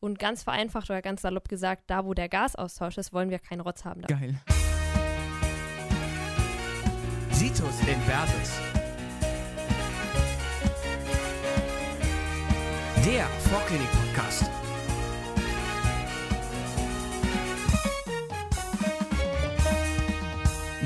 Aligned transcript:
Und 0.00 0.18
ganz 0.18 0.42
vereinfacht 0.42 0.88
oder 0.88 1.02
ganz 1.02 1.20
salopp 1.20 1.48
gesagt, 1.50 1.84
da 1.88 2.06
wo 2.06 2.14
der 2.14 2.30
Gasaustausch 2.30 2.96
ist, 2.96 3.12
wollen 3.12 3.28
wir 3.28 3.38
keinen 3.38 3.60
Rotz 3.60 3.84
haben. 3.84 4.00
Geil. 4.02 4.34
Situs 7.32 7.80
Inversus. 7.80 8.60
Der 13.04 13.26
Vorklinik-Podcast. 13.26 14.50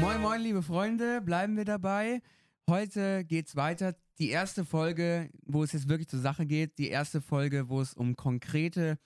Moin, 0.00 0.20
moin, 0.20 0.40
liebe 0.40 0.62
Freunde, 0.62 1.20
bleiben 1.20 1.56
wir 1.56 1.64
dabei. 1.64 2.20
Heute 2.68 3.24
geht's 3.24 3.54
weiter. 3.54 3.94
Die 4.18 4.30
erste 4.30 4.64
Folge, 4.64 5.30
wo 5.44 5.64
es 5.64 5.72
jetzt 5.72 5.88
wirklich 5.88 6.08
zur 6.08 6.20
Sache 6.20 6.46
geht, 6.46 6.78
die 6.78 6.88
erste 6.88 7.20
Folge, 7.20 7.68
wo 7.68 7.80
es 7.80 7.94
um 7.94 8.14
konkrete 8.14 8.98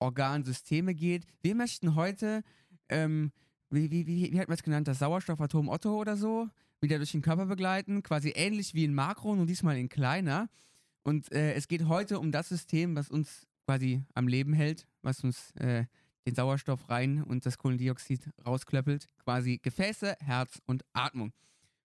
Organsysteme 0.00 0.94
geht. 0.94 1.24
Wir 1.40 1.54
möchten 1.54 1.94
heute, 1.94 2.42
ähm, 2.88 3.30
wie, 3.70 3.90
wie, 3.90 4.06
wie, 4.06 4.32
wie 4.32 4.40
hat 4.40 4.48
man 4.48 4.56
es 4.56 4.62
genannt, 4.62 4.88
das 4.88 4.98
Sauerstoffatom 4.98 5.68
Otto 5.68 5.96
oder 5.96 6.16
so, 6.16 6.48
wieder 6.80 6.96
durch 6.96 7.12
den 7.12 7.22
Körper 7.22 7.46
begleiten, 7.46 8.02
quasi 8.02 8.32
ähnlich 8.34 8.74
wie 8.74 8.84
in 8.84 8.94
Makro, 8.94 9.36
nur 9.36 9.46
diesmal 9.46 9.76
in 9.76 9.88
kleiner. 9.88 10.48
Und 11.02 11.30
äh, 11.32 11.52
es 11.54 11.68
geht 11.68 11.86
heute 11.86 12.18
um 12.18 12.32
das 12.32 12.48
System, 12.48 12.96
was 12.96 13.08
uns 13.10 13.46
quasi 13.66 14.02
am 14.14 14.26
Leben 14.26 14.52
hält, 14.52 14.88
was 15.02 15.22
uns 15.22 15.52
äh, 15.56 15.84
den 16.26 16.34
Sauerstoff 16.34 16.88
rein 16.88 17.22
und 17.22 17.46
das 17.46 17.58
Kohlendioxid 17.58 18.30
rausklöppelt. 18.44 19.08
Quasi 19.24 19.60
Gefäße, 19.62 20.16
Herz 20.20 20.60
und 20.66 20.84
Atmung. 20.92 21.32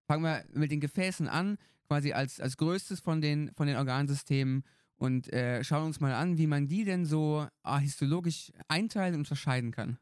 Fangen 0.08 0.24
wir 0.24 0.46
mit 0.54 0.72
den 0.72 0.80
Gefäßen 0.80 1.28
an, 1.28 1.58
quasi 1.88 2.14
als, 2.14 2.40
als 2.40 2.58
größtes 2.58 3.00
von 3.00 3.22
den, 3.22 3.52
von 3.54 3.68
den 3.68 3.78
Organsystemen 3.78 4.64
und 4.98 5.32
äh, 5.34 5.64
schauen 5.64 5.88
uns 5.88 6.00
mal 6.00 6.14
an, 6.14 6.38
wie 6.38 6.48
man 6.48 6.68
die 6.68 6.84
denn 6.84 7.06
so 7.06 7.48
ah, 7.64 7.80
histologisch 7.80 8.52
einteilen 8.68 9.16
und 9.16 9.22
unterscheiden 9.22 9.72
kann. 9.72 9.98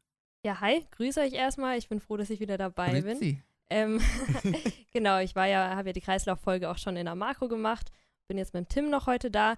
Ja, 0.46 0.60
hi, 0.60 0.86
grüße 0.92 1.22
euch 1.22 1.34
erstmal. 1.34 1.78
Ich 1.78 1.90
bin 1.90 2.00
froh, 2.00 2.18
dass 2.18 2.30
ich 2.30 2.40
wieder 2.40 2.58
dabei 2.58 3.02
bin. 3.02 3.04
Grüezi. 3.04 3.42
Ähm, 3.70 4.02
genau, 4.92 5.20
ich 5.20 5.36
war 5.36 5.48
ja, 5.48 5.76
habe 5.76 5.90
ja 5.90 5.94
die 5.94 6.02
Kreislauffolge 6.02 6.70
auch 6.70 6.78
schon 6.78 6.98
in 6.98 7.06
der 7.06 7.16
Makro 7.16 7.48
gemacht. 7.48 7.92
Bin 8.28 8.38
jetzt 8.38 8.54
mit 8.54 8.66
dem 8.66 8.70
Tim 8.70 8.90
noch 8.90 9.08
heute 9.08 9.32
da. 9.32 9.56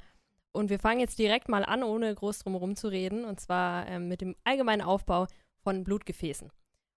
Und 0.52 0.70
wir 0.70 0.80
fangen 0.80 1.02
jetzt 1.02 1.20
direkt 1.20 1.50
mal 1.50 1.66
an, 1.66 1.84
ohne 1.84 2.14
groß 2.14 2.40
drum 2.40 2.76
zu 2.76 2.88
reden. 2.88 3.26
Und 3.26 3.40
zwar 3.40 3.88
ähm, 3.88 4.08
mit 4.08 4.22
dem 4.22 4.36
allgemeinen 4.44 4.82
Aufbau 4.82 5.28
von 5.58 5.84
Blutgefäßen. 5.84 6.52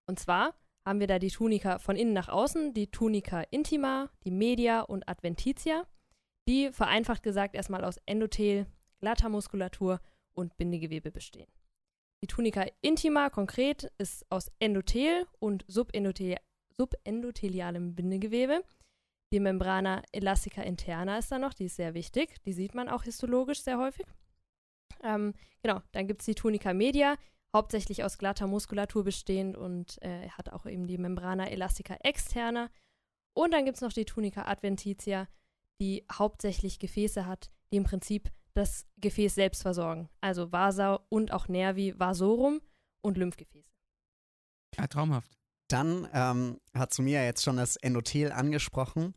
Und 0.07 0.19
zwar 0.19 0.55
haben 0.89 1.01
wir 1.01 1.07
da 1.07 1.19
die 1.19 1.31
Tunica 1.31 1.79
von 1.79 1.97
innen 1.97 2.15
nach 2.15 2.29
außen, 2.29 2.73
die 2.73 2.91
Tunica 2.91 3.43
intima, 3.51 4.09
die 4.25 4.31
Media 4.31 4.81
und 4.81 5.07
Adventitia, 5.07 5.87
die 6.49 6.73
vereinfacht 6.73 7.23
gesagt 7.23 7.55
erstmal 7.55 7.85
aus 7.85 7.99
Endothel, 8.07 8.67
glatter 9.01 9.29
Muskulatur 9.29 10.01
und 10.33 10.57
Bindegewebe 10.57 11.11
bestehen. 11.11 11.51
Die 12.23 12.27
Tunica 12.27 12.65
intima 12.81 13.29
konkret 13.29 13.93
ist 13.99 14.25
aus 14.31 14.51
Endothel 14.59 15.27
und 15.39 15.65
Subendothel 15.69 16.37
subendothelialem 16.77 17.95
Bindegewebe. 17.95 18.65
Die 19.33 19.41
Membrana 19.41 20.03
elastica 20.13 20.63
interna 20.63 21.19
ist 21.19 21.31
da 21.31 21.39
noch, 21.39 21.53
die 21.53 21.67
ist 21.67 21.77
sehr 21.77 21.93
wichtig. 21.93 22.43
Die 22.45 22.53
sieht 22.53 22.75
man 22.75 22.89
auch 22.89 23.03
histologisch 23.03 23.63
sehr 23.63 23.79
häufig. 23.79 24.07
Ähm, 25.03 25.35
genau, 25.63 25.83
dann 25.93 26.07
gibt 26.07 26.23
es 26.23 26.27
die 26.27 26.35
Tunica 26.35 26.73
media, 26.73 27.17
hauptsächlich 27.55 28.05
aus 28.05 28.19
glatter 28.19 28.47
Muskulatur 28.47 29.05
bestehend 29.05 29.57
und 29.57 30.01
äh, 30.03 30.29
hat 30.31 30.51
auch 30.51 30.67
eben 30.67 30.87
die 30.87 30.99
Membrana 30.99 31.49
elastica 31.49 31.97
externa. 32.03 32.71
Und 33.35 33.53
dann 33.53 33.65
gibt 33.65 33.77
es 33.77 33.83
noch 33.83 33.93
die 33.93 34.05
Tunica 34.05 34.47
adventitia, 34.47 35.29
die 35.81 36.05
hauptsächlich 36.11 36.79
Gefäße 36.79 37.27
hat, 37.27 37.51
die 37.73 37.77
im 37.77 37.85
Prinzip 37.85 38.31
das 38.55 38.87
Gefäß 38.97 39.35
selbst 39.35 39.63
versorgen. 39.63 40.09
Also 40.21 40.51
Vasa 40.51 41.01
und 41.09 41.33
auch 41.33 41.49
Nervi 41.49 41.95
vasorum 41.99 42.61
und 43.03 43.17
Lymphgefäße. 43.17 43.71
Ja, 44.77 44.87
traumhaft. 44.87 45.31
Dann 45.69 46.09
ähm, 46.13 46.61
hat 46.75 46.93
Sumia 46.93 47.23
jetzt 47.23 47.45
schon 47.45 47.57
das 47.57 47.77
Endothel 47.77 48.33
angesprochen. 48.33 49.15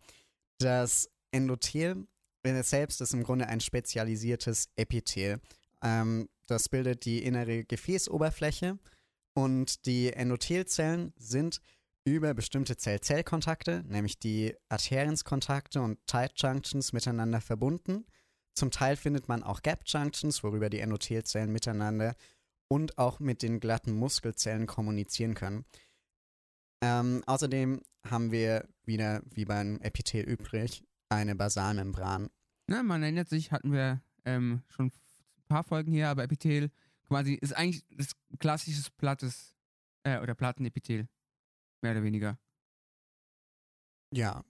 Das 0.60 1.10
Endothel 1.32 2.08
wenn 2.44 2.56
es 2.56 2.70
selbst 2.70 3.02
ist 3.02 3.14
im 3.14 3.24
Grunde 3.24 3.48
ein 3.48 3.60
spezialisiertes 3.60 4.70
Epithel. 4.76 5.40
Ähm, 5.84 6.30
das 6.52 6.70
bildet 6.70 7.06
die 7.06 7.24
innere 7.24 7.64
Gefäßoberfläche 7.64 8.78
und 9.34 9.86
die 9.86 10.12
Endothelzellen 10.14 11.14
sind 11.18 11.62
über 12.04 12.34
bestimmte 12.34 12.78
Zell-Zell-Kontakte, 12.78 13.84
nämlich 13.88 14.20
die 14.20 14.56
Adherenzkontakte 14.70 15.82
und 15.82 16.06
Tight 16.08 16.34
Junctions 16.36 16.94
miteinander 16.94 17.42
verbunden. 17.42 18.06
Zum 18.54 18.72
Teil 18.72 18.96
findet 18.96 19.28
man 19.28 19.44
auch 19.44 19.62
Gap 19.62 19.84
Junctions, 19.86 20.44
worüber 20.44 20.70
die 20.70 20.80
Endothelzellen 20.80 21.52
miteinander 21.52 22.16
und 22.68 22.98
auch 22.98 23.20
mit 23.20 23.44
den 23.44 23.60
glatten 23.60 23.94
Muskelzellen 23.94 24.68
kommunizieren 24.68 25.36
können. 25.36 25.66
Ähm, 26.84 27.24
außerdem 27.28 27.82
haben 28.10 28.32
wir 28.32 28.68
wieder, 28.84 29.22
wie 29.30 29.46
beim 29.46 29.80
Epithel 29.82 30.24
übrig, 30.24 30.84
eine 31.10 31.36
Basalmembran. 31.36 32.30
Na, 32.68 32.84
man 32.84 33.04
erinnert 33.04 33.30
sich, 33.30 33.52
hatten 33.52 33.72
wir 33.72 34.02
ähm, 34.26 34.64
schon 34.68 34.92
paar 35.52 35.64
Folgen 35.64 35.92
hier, 35.92 36.10
aber 36.10 36.24
Epithel 36.24 36.72
quasi 37.08 37.34
ist 37.34 37.54
eigentlich 37.54 37.84
das 37.90 38.16
klassische 38.40 38.90
plattes 38.98 39.54
äh, 40.04 40.20
oder 40.20 40.34
Plattenepithel. 40.34 41.08
Mehr 41.82 41.92
oder 41.92 42.04
weniger. 42.04 42.38
Ja. 44.14 44.44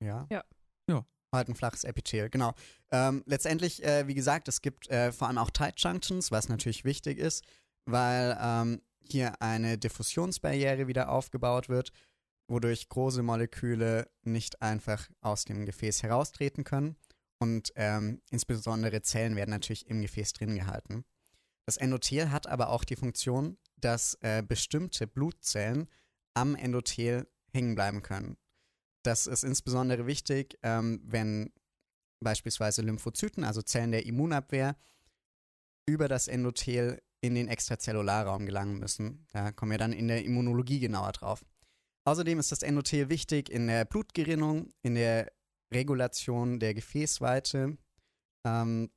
Ja. 0.00 0.26
Ja. 0.30 0.44
Ja. 0.88 1.04
Halt 1.32 1.48
ein 1.48 1.56
flaches 1.56 1.82
Epithel, 1.82 2.30
genau. 2.30 2.54
Ähm, 2.92 3.24
letztendlich, 3.26 3.82
äh, 3.82 4.06
wie 4.06 4.14
gesagt, 4.14 4.46
es 4.46 4.62
gibt 4.62 4.88
äh, 4.90 5.10
vor 5.10 5.26
allem 5.26 5.38
auch 5.38 5.50
Tight 5.50 5.80
Junctions, 5.80 6.30
was 6.30 6.48
natürlich 6.48 6.84
wichtig 6.84 7.18
ist, 7.18 7.44
weil 7.86 8.38
ähm, 8.40 8.82
hier 9.02 9.40
eine 9.42 9.76
Diffusionsbarriere 9.76 10.86
wieder 10.86 11.08
aufgebaut 11.08 11.68
wird, 11.68 11.90
wodurch 12.46 12.88
große 12.88 13.22
Moleküle 13.22 14.08
nicht 14.22 14.62
einfach 14.62 15.10
aus 15.20 15.44
dem 15.44 15.66
Gefäß 15.66 16.02
heraustreten 16.04 16.62
können. 16.62 16.96
Und 17.44 17.74
ähm, 17.76 18.22
insbesondere 18.30 19.02
Zellen 19.02 19.36
werden 19.36 19.50
natürlich 19.50 19.86
im 19.86 20.00
Gefäß 20.00 20.32
drin 20.32 20.54
gehalten. 20.54 21.04
Das 21.66 21.76
Endothel 21.76 22.30
hat 22.30 22.46
aber 22.46 22.70
auch 22.70 22.84
die 22.84 22.96
Funktion, 22.96 23.58
dass 23.76 24.14
äh, 24.22 24.42
bestimmte 24.42 25.06
Blutzellen 25.06 25.90
am 26.32 26.54
Endothel 26.54 27.28
hängen 27.52 27.74
bleiben 27.74 28.00
können. 28.00 28.38
Das 29.02 29.26
ist 29.26 29.44
insbesondere 29.44 30.06
wichtig, 30.06 30.58
ähm, 30.62 31.02
wenn 31.04 31.52
beispielsweise 32.20 32.80
Lymphozyten, 32.80 33.44
also 33.44 33.60
Zellen 33.60 33.92
der 33.92 34.06
Immunabwehr, 34.06 34.74
über 35.86 36.08
das 36.08 36.28
Endothel 36.28 37.02
in 37.20 37.34
den 37.34 37.48
Extrazellularraum 37.48 38.46
gelangen 38.46 38.78
müssen. 38.78 39.26
Da 39.32 39.52
kommen 39.52 39.72
wir 39.72 39.78
dann 39.78 39.92
in 39.92 40.08
der 40.08 40.24
Immunologie 40.24 40.80
genauer 40.80 41.12
drauf. 41.12 41.44
Außerdem 42.06 42.38
ist 42.38 42.52
das 42.52 42.62
Endothel 42.62 43.10
wichtig 43.10 43.50
in 43.50 43.66
der 43.66 43.84
Blutgerinnung, 43.84 44.72
in 44.80 44.94
der 44.94 45.30
Regulation 45.72 46.60
der 46.60 46.74
Gefäßweite. 46.74 47.76
Ähm, 48.46 48.90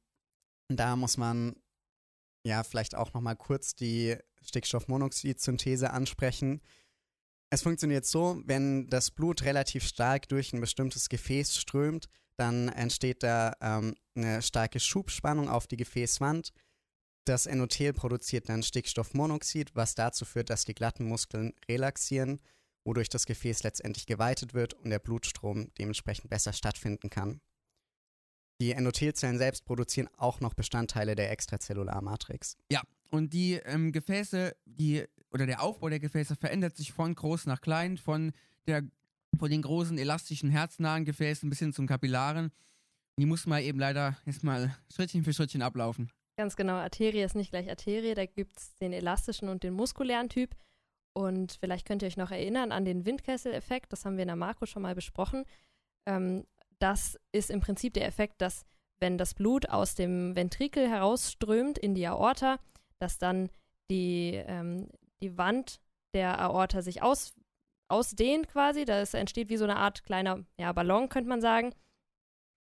da 0.70 0.96
muss 0.96 1.18
man 1.18 1.56
ja 2.46 2.64
vielleicht 2.64 2.96
auch 2.96 3.14
noch 3.14 3.22
mal 3.22 3.36
kurz 3.36 3.76
die 3.76 4.18
Stickstoffmonoxid-Synthese 4.42 5.92
ansprechen. 5.92 6.62
Es 7.50 7.62
funktioniert 7.62 8.06
so, 8.06 8.42
wenn 8.46 8.90
das 8.90 9.12
Blut 9.12 9.44
relativ 9.44 9.86
stark 9.86 10.28
durch 10.28 10.54
ein 10.54 10.62
bestimmtes 10.62 11.10
Gefäß 11.10 11.56
strömt, 11.58 12.10
dann 12.38 12.70
entsteht 12.70 13.24
da 13.24 13.54
ähm, 13.62 13.96
eine 14.16 14.42
starke 14.42 14.80
Schubspannung 14.80 15.50
auf 15.50 15.68
die 15.68 15.78
Gefäßwand. 15.78 16.54
Das 17.26 17.46
Endothel 17.46 17.94
produziert 17.94 18.50
dann 18.50 18.64
Stickstoffmonoxid, 18.64 19.76
was 19.76 19.96
dazu 19.96 20.24
führt, 20.24 20.50
dass 20.50 20.66
die 20.66 20.76
glatten 20.76 21.06
Muskeln 21.06 21.54
relaxieren 21.68 22.40
wodurch 22.88 23.10
das 23.10 23.26
Gefäß 23.26 23.64
letztendlich 23.64 24.08
geweitet 24.08 24.54
wird 24.54 24.74
und 24.74 24.90
der 24.90 25.00
Blutstrom 25.00 25.72
dementsprechend 25.78 26.30
besser 26.30 26.54
stattfinden 26.54 27.10
kann. 27.10 27.42
Die 28.62 28.72
Endothelzellen 28.72 29.38
selbst 29.38 29.66
produzieren 29.66 30.10
auch 30.18 30.40
noch 30.40 30.56
Bestandteile 30.56 31.16
der 31.16 31.30
Extrazellularmatrix. 31.30 32.58
Ja, 32.72 32.82
und 33.12 33.34
die 33.34 33.56
ähm, 33.66 33.92
Gefäße, 33.92 34.56
die 34.66 35.06
oder 35.32 35.46
der 35.46 35.62
Aufbau 35.62 35.90
der 35.90 36.00
Gefäße 36.00 36.36
verändert 36.38 36.78
sich 36.78 36.94
von 36.94 37.14
groß 37.14 37.46
nach 37.46 37.62
klein, 37.62 37.98
von 37.98 38.32
der 38.66 38.84
von 39.38 39.52
den 39.52 39.62
großen 39.62 39.98
elastischen 39.98 40.50
herznahen 40.50 41.06
Gefäßen 41.06 41.50
bis 41.50 41.60
hin 41.60 41.74
zum 41.74 41.86
Kapillaren. 41.86 42.52
Die 43.20 43.26
muss 43.26 43.46
man 43.46 43.62
eben 43.62 43.80
leider 43.80 44.18
erstmal 44.26 44.76
Schrittchen 44.92 45.24
für 45.24 45.34
Schrittchen 45.34 45.62
ablaufen. 45.62 46.10
Ganz 46.38 46.56
genau, 46.56 46.76
Arterie 46.76 47.24
ist 47.24 47.36
nicht 47.36 47.52
gleich 47.52 47.70
Arterie, 47.70 48.16
da 48.16 48.26
gibt 48.26 48.58
es 48.58 48.76
den 48.76 48.94
elastischen 48.94 49.50
und 49.50 49.64
den 49.64 49.74
muskulären 49.74 50.30
Typ. 50.30 50.56
Und 51.14 51.58
vielleicht 51.60 51.88
könnt 51.88 52.04
ihr 52.04 52.08
euch 52.08 52.18
noch 52.18 52.32
erinnern 52.32 52.72
an 52.72 52.86
den 52.86 53.06
Windkessel-Effekt, 53.06 53.92
das 53.92 54.06
haben 54.06 54.18
wir 54.18 54.24
in 54.24 54.28
der 54.28 54.36
Makro 54.36 54.66
schon 54.66 54.84
mal 54.84 54.96
besprochen. 54.96 55.46
Ähm, 56.06 56.46
das 56.80 57.20
ist 57.32 57.50
im 57.50 57.60
Prinzip 57.60 57.94
der 57.94 58.06
Effekt, 58.06 58.42
dass 58.42 58.66
wenn 59.00 59.18
das 59.18 59.34
Blut 59.34 59.70
aus 59.70 59.96
dem 59.96 60.36
Ventrikel 60.36 60.90
herausströmt 60.90 61.78
in 61.78 61.96
die 61.96 62.08
Aorta, 62.08 62.58
dass 63.00 63.18
dann 63.18 63.50
die, 63.90 64.34
ähm, 64.34 64.90
die 65.22 65.38
Wand 65.38 65.80
der 66.14 66.40
Aorta 66.40 66.82
sich 66.82 67.02
aus, 67.02 67.34
ausdehnt 67.90 68.48
quasi. 68.48 68.86
Das 68.86 69.14
entsteht 69.14 69.50
wie 69.50 69.58
so 69.58 69.66
eine 69.66 69.78
Art 69.78 70.04
kleiner 70.04 70.44
ja, 70.58 70.72
Ballon, 70.74 71.10
könnte 71.10 71.30
man 71.30 71.42
sagen. 71.42 71.74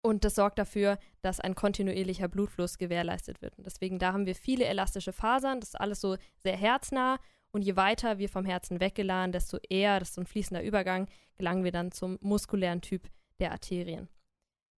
Und 0.01 0.23
das 0.23 0.35
sorgt 0.35 0.59
dafür, 0.59 0.99
dass 1.21 1.39
ein 1.39 1.55
kontinuierlicher 1.55 2.27
Blutfluss 2.27 2.77
gewährleistet 2.77 3.41
wird. 3.41 3.57
Und 3.57 3.65
deswegen, 3.65 3.97
da 3.97 4.13
haben 4.13 4.27
wir 4.27 4.35
viele 4.35 4.65
elastische 4.65 5.13
Fasern. 5.13 5.59
Das 5.59 5.69
ist 5.69 5.81
alles 5.81 5.99
so 5.99 6.17
sehr 6.37 6.55
herznah. 6.55 7.17
Und 7.55 7.61
je 7.61 7.77
weiter 7.77 8.17
wir 8.17 8.27
vom 8.27 8.43
Herzen 8.43 8.81
weggeladen, 8.81 9.31
desto 9.31 9.57
eher, 9.69 9.99
das 9.99 10.09
ist 10.09 10.15
so 10.15 10.21
ein 10.21 10.27
fließender 10.27 10.61
Übergang, 10.61 11.07
gelangen 11.37 11.63
wir 11.63 11.71
dann 11.71 11.93
zum 11.93 12.17
muskulären 12.19 12.81
Typ 12.81 13.07
der 13.39 13.53
Arterien. 13.53 14.09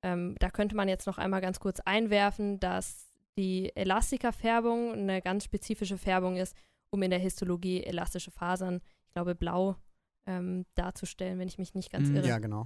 Ähm, 0.04 0.36
da 0.40 0.50
könnte 0.50 0.76
man 0.76 0.90
jetzt 0.90 1.08
noch 1.08 1.18
einmal 1.18 1.40
ganz 1.40 1.62
kurz 1.62 1.80
einwerfen, 1.80 2.60
dass 2.60 3.08
die 3.38 3.74
Elastika-Färbung 3.78 4.92
eine 4.92 5.22
ganz 5.22 5.46
spezifische 5.46 5.98
Färbung 5.98 6.36
ist, 6.36 6.54
um 6.90 7.02
in 7.02 7.12
der 7.12 7.20
Histologie 7.20 7.82
elastische 7.82 8.30
Fasern, 8.32 8.82
ich 9.08 9.14
glaube 9.14 9.36
blau, 9.36 9.78
ähm, 10.26 10.66
darzustellen, 10.76 11.40
wenn 11.40 11.48
ich 11.48 11.58
mich 11.58 11.76
nicht 11.76 11.90
ganz 11.94 12.10
Mm, 12.10 12.16
irre. 12.18 12.28
Ja, 12.28 12.40
genau. 12.40 12.66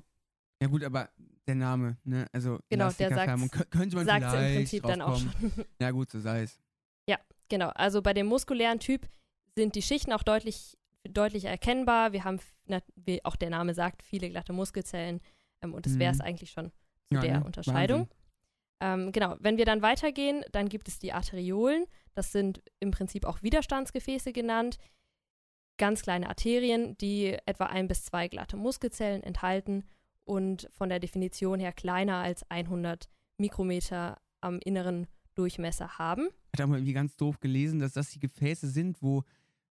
Ja 0.60 0.70
gut, 0.70 0.84
aber 0.84 1.10
der 1.48 1.54
Name, 1.54 1.98
ne? 2.04 2.26
Also 2.34 2.58
Genau, 2.70 2.90
der 2.90 3.12
Elastikerfärbung, 3.12 3.50
sagt's- 3.50 3.62
kö- 3.62 3.78
könnte 3.78 3.96
man 3.96 4.06
Sagt 4.08 4.26
vielleicht 4.26 4.50
im 4.50 4.56
Prinzip 4.56 4.84
dann 4.88 5.02
auch 5.04 5.20
schon. 5.20 5.32
Ja 5.80 5.92
gut, 5.92 6.10
so 6.10 6.20
sei 6.20 6.42
es. 6.42 6.60
Genau, 7.52 7.70
also 7.70 8.04
bei 8.04 8.14
dem 8.14 8.28
muskulären 8.28 8.80
Typ 8.80 9.08
sind 9.56 9.76
die 9.76 9.82
Schichten 9.82 10.12
auch 10.14 10.24
deutlich, 10.24 10.78
deutlich 11.04 11.46
erkennbar. 11.46 12.12
Wir 12.14 12.24
haben, 12.24 12.40
na, 12.66 12.82
wie 12.96 13.24
auch 13.26 13.36
der 13.36 13.50
Name 13.50 13.74
sagt, 13.74 14.04
viele 14.04 14.30
glatte 14.30 14.54
Muskelzellen 14.54 15.20
ähm, 15.62 15.74
und 15.74 15.86
das 15.86 16.00
wäre 16.00 16.12
es 16.12 16.20
Mhm. 16.20 16.26
eigentlich 16.26 16.52
schon 16.52 16.72
zu 17.10 17.16
Ja, 17.16 17.22
der 17.22 17.40
ne? 17.40 17.46
Unterscheidung. 17.46 18.08
Ähm, 18.82 19.12
genau, 19.12 19.36
wenn 19.40 19.58
wir 19.58 19.66
dann 19.66 19.82
weitergehen, 19.82 20.44
dann 20.54 20.70
gibt 20.70 20.88
es 20.88 21.00
die 21.00 21.12
Arteriolen. 21.12 21.86
Das 22.14 22.32
sind 22.32 22.62
im 22.80 22.92
Prinzip 22.92 23.26
auch 23.26 23.42
Widerstandsgefäße 23.44 24.32
genannt. 24.32 24.78
Ganz 25.78 26.02
kleine 26.02 26.28
Arterien, 26.30 26.98
die 26.98 27.38
etwa 27.46 27.66
ein 27.66 27.88
bis 27.88 28.04
zwei 28.06 28.28
glatte 28.28 28.58
Muskelzellen 28.58 29.24
enthalten 29.24 29.86
und 30.26 30.70
von 30.72 30.90
der 30.90 31.00
Definition 31.00 31.60
her 31.60 31.72
kleiner 31.74 32.18
als 32.18 32.50
100 32.50 33.10
Mikrometer 33.38 34.18
am 34.42 34.60
inneren 34.60 35.08
Durchmesser 35.36 35.98
haben. 35.98 36.28
Ich 36.54 36.62
habe 36.62 36.72
mal 36.72 36.78
irgendwie 36.78 36.94
ganz 36.94 37.16
doof 37.16 37.40
gelesen, 37.40 37.80
dass 37.80 37.94
das 37.94 38.10
die 38.12 38.20
Gefäße 38.20 38.68
sind, 38.68 39.02
wo, 39.02 39.24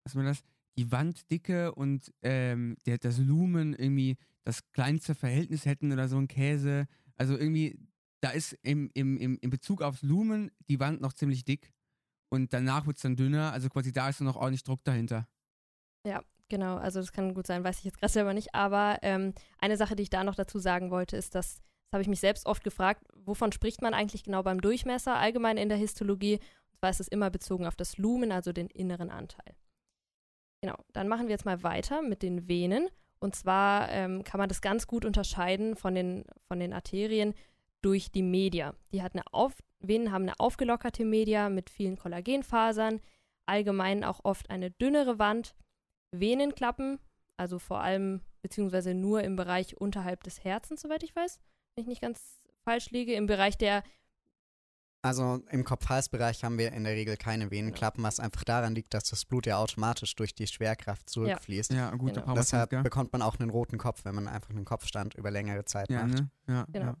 was 0.08 0.14
man 0.14 0.26
das, 0.26 0.42
die 0.76 0.90
Wanddicke 0.90 1.74
und 1.74 2.12
ähm, 2.22 2.76
der, 2.86 2.98
das 2.98 3.18
Lumen 3.18 3.74
irgendwie 3.74 4.16
das 4.44 4.70
kleinste 4.72 5.14
Verhältnis 5.14 5.66
hätten 5.66 5.92
oder 5.92 6.08
so 6.08 6.16
ein 6.16 6.28
Käse. 6.28 6.86
Also 7.16 7.36
irgendwie, 7.36 7.78
da 8.20 8.30
ist 8.30 8.56
im, 8.62 8.90
im, 8.94 9.16
im, 9.18 9.38
in 9.40 9.50
Bezug 9.50 9.82
aufs 9.82 10.02
Lumen 10.02 10.50
die 10.68 10.80
Wand 10.80 11.00
noch 11.00 11.12
ziemlich 11.12 11.44
dick 11.44 11.72
und 12.30 12.52
danach 12.52 12.86
wird 12.86 12.96
es 12.96 13.02
dann 13.02 13.16
dünner. 13.16 13.52
Also 13.52 13.68
quasi 13.68 13.92
da 13.92 14.08
ist 14.08 14.20
noch 14.20 14.36
ordentlich 14.36 14.64
Druck 14.64 14.82
dahinter. 14.84 15.28
Genau, 16.48 16.76
also 16.76 17.00
das 17.00 17.12
kann 17.12 17.34
gut 17.34 17.46
sein, 17.46 17.62
weiß 17.62 17.78
ich 17.78 17.84
jetzt 17.84 17.98
gerade 17.98 18.12
selber 18.12 18.32
nicht. 18.32 18.54
Aber 18.54 18.98
ähm, 19.02 19.34
eine 19.58 19.76
Sache, 19.76 19.96
die 19.96 20.04
ich 20.04 20.10
da 20.10 20.24
noch 20.24 20.34
dazu 20.34 20.58
sagen 20.58 20.90
wollte, 20.90 21.16
ist, 21.16 21.34
dass, 21.34 21.56
das 21.56 21.92
habe 21.92 22.02
ich 22.02 22.08
mich 22.08 22.20
selbst 22.20 22.46
oft 22.46 22.64
gefragt, 22.64 23.04
wovon 23.14 23.52
spricht 23.52 23.82
man 23.82 23.94
eigentlich 23.94 24.24
genau 24.24 24.42
beim 24.42 24.60
Durchmesser, 24.60 25.16
allgemein 25.16 25.58
in 25.58 25.68
der 25.68 25.78
Histologie? 25.78 26.36
Und 26.36 26.78
zwar 26.78 26.90
ist 26.90 27.00
es 27.00 27.08
immer 27.08 27.30
bezogen 27.30 27.66
auf 27.66 27.76
das 27.76 27.98
Lumen, 27.98 28.32
also 28.32 28.52
den 28.52 28.68
inneren 28.68 29.10
Anteil. 29.10 29.54
Genau, 30.60 30.76
dann 30.92 31.08
machen 31.08 31.26
wir 31.26 31.32
jetzt 31.32 31.44
mal 31.44 31.62
weiter 31.62 32.02
mit 32.02 32.22
den 32.22 32.48
Venen. 32.48 32.88
Und 33.20 33.34
zwar 33.34 33.90
ähm, 33.90 34.22
kann 34.24 34.38
man 34.38 34.48
das 34.48 34.60
ganz 34.60 34.86
gut 34.86 35.04
unterscheiden 35.04 35.76
von 35.76 35.94
den, 35.94 36.24
von 36.46 36.60
den 36.60 36.72
Arterien 36.72 37.34
durch 37.82 38.10
die 38.10 38.22
Media. 38.22 38.74
Die 38.92 39.02
hat 39.02 39.14
eine 39.14 39.22
auf, 39.32 39.54
Venen 39.80 40.12
haben 40.12 40.22
eine 40.22 40.38
aufgelockerte 40.38 41.04
Media 41.04 41.48
mit 41.48 41.70
vielen 41.70 41.96
Kollagenfasern, 41.96 43.00
allgemein 43.46 44.04
auch 44.04 44.20
oft 44.24 44.50
eine 44.50 44.70
dünnere 44.70 45.18
Wand. 45.18 45.54
Venenklappen, 46.10 46.98
also 47.36 47.58
vor 47.58 47.80
allem 47.80 48.22
beziehungsweise 48.40 48.94
nur 48.94 49.22
im 49.22 49.36
Bereich 49.36 49.76
unterhalb 49.76 50.24
des 50.24 50.42
Herzens, 50.42 50.80
soweit 50.80 51.02
ich 51.02 51.14
weiß, 51.14 51.38
wenn 51.74 51.82
ich 51.82 51.88
nicht 51.88 52.00
ganz 52.00 52.40
falsch 52.64 52.90
liege, 52.90 53.14
im 53.14 53.26
Bereich 53.26 53.58
der, 53.58 53.82
Also 55.00 55.40
im 55.50 55.64
Kopf-Hals-Bereich 55.64 56.42
haben 56.42 56.58
wir 56.58 56.72
in 56.72 56.82
der 56.84 56.94
Regel 56.94 57.16
keine 57.16 57.50
Venenklappen, 57.52 58.02
was 58.02 58.18
einfach 58.18 58.42
daran 58.42 58.74
liegt, 58.74 58.94
dass 58.94 59.04
das 59.04 59.24
Blut 59.24 59.46
ja 59.46 59.58
automatisch 59.58 60.14
durch 60.16 60.34
die 60.34 60.46
Schwerkraft 60.48 61.08
zurückfließt. 61.08 61.72
Ja, 61.72 61.94
gut, 61.94 62.14
Genau. 62.14 62.34
Deshalb 62.34 62.70
gell? 62.70 62.82
bekommt 62.82 63.12
man 63.12 63.22
auch 63.22 63.38
einen 63.38 63.50
roten 63.50 63.78
Kopf, 63.78 64.04
wenn 64.04 64.16
man 64.16 64.26
einfach 64.26 64.50
einen 64.50 64.64
Kopfstand 64.64 65.14
über 65.14 65.30
längere 65.30 65.64
Zeit 65.64 65.88
Ja, 65.88 66.04
macht. 66.04 66.14
ne? 66.20 66.30
Ja, 66.48 66.66
Genau. 66.72 66.86
ja. 66.86 66.96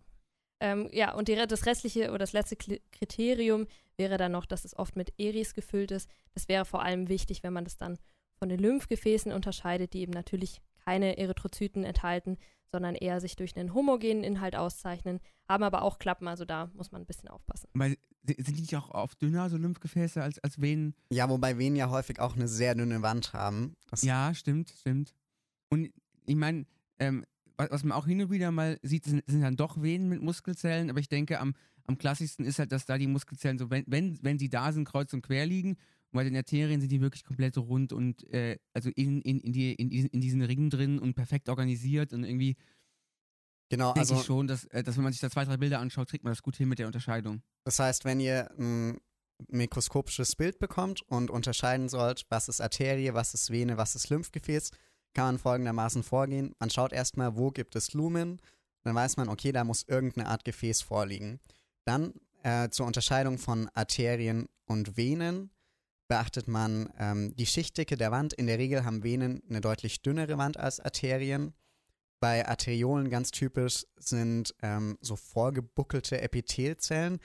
ähm, 0.60 0.88
ja, 0.92 1.12
und 1.14 1.26
die, 1.26 1.34
das 1.34 1.66
restliche 1.66 2.10
oder 2.10 2.18
das 2.18 2.32
letzte 2.32 2.56
Kriterium 2.92 3.66
wäre 3.96 4.16
dann 4.16 4.30
noch, 4.32 4.46
dass 4.46 4.64
es 4.64 4.78
oft 4.78 4.94
mit 4.94 5.12
Eris 5.18 5.54
gefüllt 5.54 5.90
ist. 5.90 6.08
Das 6.34 6.48
wäre 6.48 6.64
vor 6.64 6.82
allem 6.82 7.08
wichtig, 7.08 7.42
wenn 7.42 7.52
man 7.52 7.64
das 7.64 7.78
dann 7.78 7.98
von 8.38 8.48
den 8.48 8.60
Lymphgefäßen 8.60 9.32
unterscheidet, 9.32 9.92
die 9.92 10.02
eben 10.02 10.12
natürlich 10.12 10.60
keine 10.84 11.18
Erythrozyten 11.18 11.82
enthalten, 11.82 12.38
sondern 12.70 12.94
eher 12.94 13.20
sich 13.20 13.36
durch 13.36 13.56
einen 13.56 13.74
homogenen 13.74 14.24
Inhalt 14.24 14.56
auszeichnen, 14.56 15.20
haben 15.48 15.62
aber 15.64 15.82
auch 15.82 15.98
Klappen, 15.98 16.28
also 16.28 16.44
da 16.44 16.70
muss 16.74 16.92
man 16.92 17.02
ein 17.02 17.06
bisschen 17.06 17.28
aufpassen. 17.28 17.68
Weil, 17.74 17.96
si- 18.22 18.36
sind 18.38 18.56
die 18.56 18.62
nicht 18.62 18.76
auch 18.76 18.90
oft 18.90 19.20
dünner, 19.22 19.48
so 19.48 19.56
Lymphgefäße, 19.56 20.22
als, 20.22 20.38
als 20.40 20.60
Venen? 20.60 20.94
Ja, 21.10 21.28
wobei 21.28 21.56
Venen 21.58 21.76
ja 21.76 21.88
häufig 21.90 22.20
auch 22.20 22.34
eine 22.36 22.48
sehr 22.48 22.74
dünne 22.74 23.00
Wand 23.02 23.32
haben. 23.32 23.74
Das 23.90 24.02
Ja, 24.02 24.34
stimmt, 24.34 24.70
stimmt. 24.78 25.14
Und 25.70 25.90
ich 26.26 26.36
meine, 26.36 26.66
ähm, 26.98 27.24
was, 27.56 27.70
was 27.70 27.84
man 27.84 27.96
auch 27.96 28.06
hin 28.06 28.20
und 28.20 28.30
wieder 28.30 28.50
mal 28.50 28.78
sieht, 28.82 29.04
sind, 29.04 29.24
sind 29.26 29.40
dann 29.40 29.56
doch 29.56 29.80
Venen 29.80 30.08
mit 30.08 30.22
Muskelzellen, 30.22 30.90
aber 30.90 31.00
ich 31.00 31.08
denke, 31.08 31.40
am, 31.40 31.54
am 31.86 31.96
klassischsten 31.96 32.44
ist 32.44 32.58
halt, 32.58 32.70
dass 32.72 32.84
da 32.84 32.98
die 32.98 33.06
Muskelzellen 33.06 33.58
so, 33.58 33.70
wenn, 33.70 33.84
wenn, 33.86 34.18
wenn 34.22 34.38
sie 34.38 34.50
da 34.50 34.72
sind, 34.72 34.84
kreuz 34.86 35.12
und 35.14 35.22
quer 35.22 35.46
liegen. 35.46 35.76
Und 36.10 36.16
bei 36.16 36.24
den 36.24 36.36
Arterien 36.36 36.80
sind 36.80 36.90
die 36.90 37.00
wirklich 37.00 37.24
komplett 37.24 37.56
rund 37.58 37.92
und 37.92 38.24
äh, 38.32 38.58
also 38.72 38.90
in, 38.96 39.20
in, 39.22 39.40
in, 39.40 39.52
die, 39.52 39.74
in, 39.74 39.90
diesen, 39.90 40.08
in 40.10 40.20
diesen 40.20 40.42
Ringen 40.42 40.70
drin 40.70 40.98
und 40.98 41.14
perfekt 41.14 41.48
organisiert 41.48 42.12
und 42.12 42.24
irgendwie 42.24 42.56
Genau, 43.70 43.92
denke 43.92 44.00
also 44.00 44.14
ich 44.14 44.24
schon, 44.24 44.46
dass, 44.46 44.64
äh, 44.66 44.82
dass 44.82 44.96
wenn 44.96 45.04
man 45.04 45.12
sich 45.12 45.20
da 45.20 45.30
zwei, 45.30 45.44
drei 45.44 45.58
Bilder 45.58 45.78
anschaut, 45.80 46.08
kriegt 46.08 46.24
man 46.24 46.32
das 46.32 46.42
gut 46.42 46.56
hin 46.56 46.68
mit 46.68 46.78
der 46.78 46.86
Unterscheidung. 46.86 47.42
das 47.64 47.78
heißt, 47.78 48.04
wenn 48.04 48.20
ihr 48.20 48.50
ein 48.58 48.98
mikroskopisches 49.48 50.36
Bild 50.36 50.58
bekommt 50.58 51.02
und 51.02 51.30
unterscheiden 51.30 51.88
sollt, 51.88 52.26
was 52.28 52.48
ist 52.48 52.60
Arterie, 52.60 53.14
was 53.14 53.34
ist 53.34 53.50
Vene, 53.50 53.76
was 53.76 53.94
ist 53.94 54.08
Lymphgefäß, 54.08 54.70
kann 55.14 55.26
man 55.26 55.38
folgendermaßen 55.38 56.02
vorgehen. 56.02 56.54
Man 56.58 56.70
schaut 56.70 56.92
erstmal, 56.92 57.36
wo 57.36 57.50
gibt 57.50 57.76
es 57.76 57.92
Lumen, 57.92 58.40
dann 58.82 58.94
weiß 58.94 59.16
man, 59.16 59.28
okay, 59.28 59.52
da 59.52 59.64
muss 59.64 59.84
irgendeine 59.86 60.28
Art 60.28 60.44
Gefäß 60.44 60.82
vorliegen. 60.82 61.40
Dann 61.84 62.14
äh, 62.42 62.68
zur 62.70 62.86
Unterscheidung 62.86 63.38
von 63.38 63.68
Arterien 63.74 64.48
und 64.66 64.96
Venen 64.96 65.50
beachtet 66.08 66.48
man 66.48 66.92
ähm, 66.98 67.34
die 67.36 67.46
Schichtdicke 67.46 67.96
der 67.96 68.10
Wand. 68.10 68.32
In 68.32 68.46
der 68.46 68.58
Regel 68.58 68.84
haben 68.84 69.04
Venen 69.04 69.42
eine 69.48 69.60
deutlich 69.60 70.02
dünnere 70.02 70.38
Wand 70.38 70.56
als 70.56 70.80
Arterien. 70.80 71.54
Bei 72.20 72.48
Arteriolen 72.48 73.10
ganz 73.10 73.30
typisch 73.30 73.86
sind 73.96 74.54
ähm, 74.62 74.98
so 75.00 75.14
vorgebuckelte 75.16 76.20
Epithelzellen. 76.20 77.20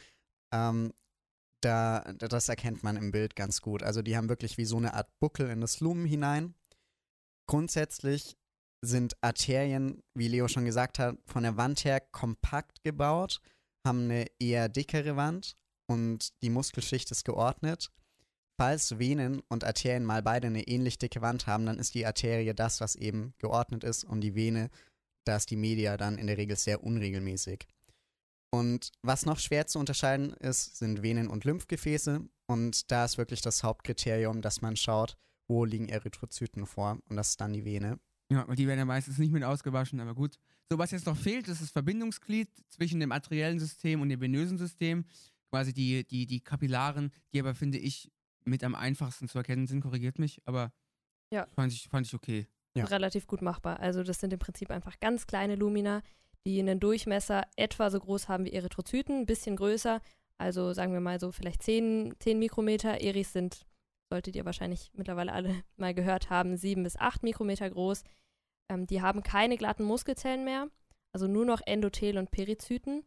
Ähm, 0.51 0.93
da, 1.61 2.01
da- 2.17 2.27
das 2.27 2.49
erkennt 2.49 2.83
man 2.83 2.97
im 2.97 3.11
Bild 3.11 3.35
ganz 3.35 3.61
gut. 3.61 3.81
Also 3.83 4.01
die 4.01 4.15
haben 4.17 4.29
wirklich 4.29 4.57
wie 4.57 4.65
so 4.65 4.77
eine 4.77 4.93
Art 4.93 5.09
Buckel 5.19 5.49
in 5.49 5.61
das 5.61 5.79
Lumen 5.79 6.05
hinein. 6.05 6.53
Grundsätzlich 7.47 8.37
sind 8.81 9.15
Arterien, 9.21 10.03
wie 10.13 10.27
Leo 10.27 10.47
schon 10.49 10.65
gesagt 10.65 10.99
hat, 10.99 11.17
von 11.25 11.43
der 11.43 11.55
Wand 11.57 11.85
her 11.85 12.01
kompakt 12.01 12.83
gebaut, 12.83 13.39
haben 13.85 14.03
eine 14.03 14.25
eher 14.39 14.67
dickere 14.69 15.15
Wand 15.15 15.55
und 15.87 16.33
die 16.41 16.49
Muskelschicht 16.49 17.09
ist 17.11 17.23
geordnet. 17.23 17.89
Falls 18.59 18.99
Venen 18.99 19.41
und 19.49 19.63
Arterien 19.63 20.05
mal 20.05 20.21
beide 20.21 20.47
eine 20.47 20.67
ähnlich 20.67 20.99
dicke 20.99 21.21
Wand 21.21 21.47
haben, 21.47 21.65
dann 21.65 21.79
ist 21.79 21.95
die 21.95 22.05
Arterie 22.05 22.53
das, 22.53 22.81
was 22.81 22.95
eben 22.95 23.33
geordnet 23.39 23.83
ist 23.83 24.03
und 24.03 24.21
die 24.21 24.35
Vene, 24.35 24.69
da 25.25 25.35
ist 25.35 25.49
die 25.49 25.55
Media 25.55 25.97
dann 25.97 26.17
in 26.17 26.27
der 26.27 26.37
Regel 26.37 26.55
sehr 26.55 26.83
unregelmäßig. 26.83 27.65
Und 28.53 28.91
was 29.01 29.25
noch 29.25 29.39
schwer 29.39 29.65
zu 29.65 29.79
unterscheiden 29.79 30.33
ist, 30.33 30.77
sind 30.77 31.01
Venen 31.01 31.27
und 31.27 31.43
Lymphgefäße. 31.43 32.21
Und 32.45 32.91
da 32.91 33.05
ist 33.05 33.17
wirklich 33.17 33.41
das 33.41 33.63
Hauptkriterium, 33.63 34.43
dass 34.43 34.61
man 34.61 34.75
schaut, 34.75 35.17
wo 35.47 35.65
liegen 35.65 35.89
Erythrozyten 35.89 36.67
vor. 36.67 36.99
Und 37.09 37.15
das 37.15 37.29
ist 37.29 37.41
dann 37.41 37.53
die 37.53 37.65
Vene. 37.65 37.99
Ja, 38.31 38.43
und 38.43 38.59
die 38.59 38.67
werden 38.67 38.77
ja 38.77 38.85
meistens 38.85 39.17
nicht 39.17 39.31
mit 39.31 39.43
ausgewaschen, 39.43 39.99
aber 39.99 40.13
gut. 40.13 40.37
So, 40.69 40.77
was 40.77 40.91
jetzt 40.91 41.07
noch 41.07 41.17
fehlt, 41.17 41.47
ist 41.47 41.63
das 41.63 41.71
Verbindungsglied 41.71 42.49
zwischen 42.69 42.99
dem 42.99 43.11
arteriellen 43.11 43.59
System 43.59 44.01
und 44.01 44.09
dem 44.09 44.21
venösen 44.21 44.59
System. 44.59 45.05
Quasi 45.49 45.73
die, 45.73 46.05
die, 46.05 46.27
die 46.27 46.41
Kapillaren, 46.41 47.11
die 47.33 47.39
aber, 47.39 47.55
finde 47.55 47.79
ich, 47.79 48.11
mit 48.45 48.63
am 48.63 48.75
einfachsten 48.75 49.27
zu 49.27 49.37
erkennen 49.37 49.67
sind, 49.67 49.81
korrigiert 49.81 50.19
mich, 50.19 50.41
aber 50.45 50.71
Ja. 51.31 51.47
fand, 51.55 51.73
ich, 51.73 51.87
fand 51.89 52.05
ich 52.07 52.13
okay. 52.13 52.47
Ja. 52.75 52.85
Relativ 52.85 53.27
gut 53.27 53.41
machbar. 53.41 53.79
Also 53.79 54.03
das 54.03 54.19
sind 54.19 54.33
im 54.33 54.39
Prinzip 54.39 54.71
einfach 54.71 54.99
ganz 54.99 55.27
kleine 55.27 55.55
Lumina, 55.55 56.01
die 56.45 56.59
einen 56.59 56.79
Durchmesser 56.79 57.43
etwa 57.55 57.89
so 57.91 57.99
groß 57.99 58.27
haben 58.27 58.45
wie 58.45 58.51
Erythrozyten, 58.53 59.19
ein 59.21 59.25
bisschen 59.25 59.55
größer. 59.55 60.01
Also 60.39 60.73
sagen 60.73 60.91
wir 60.93 60.99
mal 60.99 61.19
so 61.19 61.31
vielleicht 61.31 61.61
10, 61.63 62.15
10 62.19 62.39
Mikrometer. 62.39 62.99
Eris 62.99 63.31
sind, 63.31 63.65
solltet 64.11 64.35
ihr 64.35 64.45
wahrscheinlich 64.45 64.91
mittlerweile 64.93 65.31
alle 65.33 65.63
mal 65.77 65.93
gehört 65.93 66.29
haben, 66.29 66.57
7 66.57 66.83
bis 66.83 66.97
8 66.97 67.21
Mikrometer 67.23 67.69
groß. 67.69 68.03
Ähm, 68.71 68.87
die 68.87 69.01
haben 69.01 69.21
keine 69.23 69.57
glatten 69.57 69.83
Muskelzellen 69.83 70.43
mehr, 70.43 70.67
also 71.13 71.27
nur 71.27 71.45
noch 71.45 71.61
Endothel 71.65 72.17
und 72.17 72.31
Perizyten. 72.31 73.05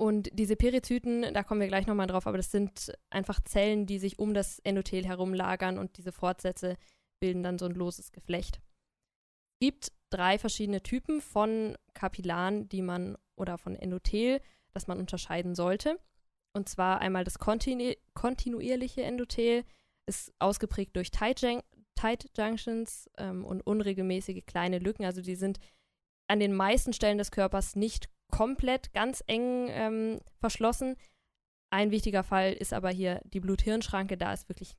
Und 0.00 0.30
diese 0.32 0.56
Perizyten, 0.56 1.34
da 1.34 1.42
kommen 1.42 1.60
wir 1.60 1.68
gleich 1.68 1.86
nochmal 1.86 2.06
drauf, 2.06 2.26
aber 2.26 2.38
das 2.38 2.50
sind 2.50 2.90
einfach 3.10 3.38
Zellen, 3.44 3.84
die 3.84 3.98
sich 3.98 4.18
um 4.18 4.32
das 4.32 4.58
Endothel 4.60 5.04
herum 5.04 5.34
lagern 5.34 5.76
und 5.76 5.98
diese 5.98 6.10
Fortsätze 6.10 6.78
bilden 7.20 7.42
dann 7.42 7.58
so 7.58 7.66
ein 7.66 7.74
loses 7.74 8.10
Geflecht. 8.10 8.62
gibt 9.60 9.92
drei 10.08 10.38
verschiedene 10.38 10.82
Typen 10.82 11.20
von 11.20 11.76
Kapillaren, 11.92 12.66
die 12.70 12.80
man 12.80 13.18
oder 13.36 13.58
von 13.58 13.76
Endothel, 13.76 14.40
das 14.72 14.86
man 14.86 14.98
unterscheiden 14.98 15.54
sollte. 15.54 16.00
Und 16.54 16.70
zwar 16.70 17.00
einmal 17.00 17.24
das 17.24 17.38
kontinu 17.38 17.92
kontinuierliche 18.14 19.02
Endothel, 19.02 19.64
ist 20.06 20.32
ausgeprägt 20.38 20.96
durch 20.96 21.10
Tight, 21.10 21.42
Jun 21.42 21.60
Tight 21.94 22.30
Junctions 22.38 23.10
ähm, 23.18 23.44
und 23.44 23.60
unregelmäßige 23.60 24.46
kleine 24.46 24.78
Lücken. 24.78 25.04
Also 25.04 25.20
die 25.20 25.36
sind 25.36 25.60
an 26.26 26.40
den 26.40 26.54
meisten 26.54 26.94
Stellen 26.94 27.18
des 27.18 27.30
Körpers 27.30 27.76
nicht 27.76 28.08
komplett 28.30 28.92
ganz 28.92 29.22
eng 29.26 29.68
ähm, 29.70 30.20
verschlossen. 30.38 30.96
Ein 31.70 31.90
wichtiger 31.90 32.24
Fall 32.24 32.52
ist 32.52 32.72
aber 32.72 32.90
hier 32.90 33.20
die 33.24 33.40
Blut-Hirn-Schranke. 33.40 34.16
Da 34.16 34.32
ist 34.32 34.48
wirklich 34.48 34.76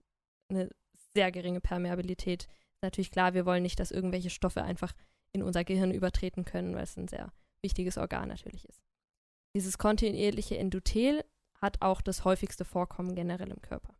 eine 0.50 0.70
sehr 1.14 1.32
geringe 1.32 1.62
Permeabilität. 1.62 2.48
Natürlich 2.82 3.12
klar, 3.12 3.34
wir 3.34 3.46
wollen 3.46 3.64
nicht, 3.64 3.80
dass 3.80 3.92
irgendwelche 3.92 4.30
Stoffe 4.30 4.64
einfach 4.64 4.94
in 5.34 5.44
unser 5.44 5.64
Gehirn 5.64 5.92
übertreten 5.92 6.46
können, 6.46 6.76
weil 6.76 6.84
es 6.84 6.98
ein 6.98 7.08
sehr 7.08 7.32
wichtiges 7.64 7.98
Organ 7.98 8.28
natürlich 8.28 8.68
ist. 8.68 8.82
Dieses 9.56 9.78
kontinuierliche 9.78 10.58
Endothel 10.58 11.24
hat 11.62 11.82
auch 11.82 12.02
das 12.02 12.26
häufigste 12.26 12.66
Vorkommen 12.66 13.16
generell 13.16 13.52
im 13.52 13.62
Körper. 13.62 13.96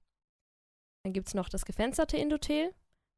Dann 1.04 1.14
gibt 1.14 1.28
es 1.28 1.34
noch 1.34 1.50
das 1.50 1.66
gefensterte 1.66 2.18
Endothel. 2.18 2.74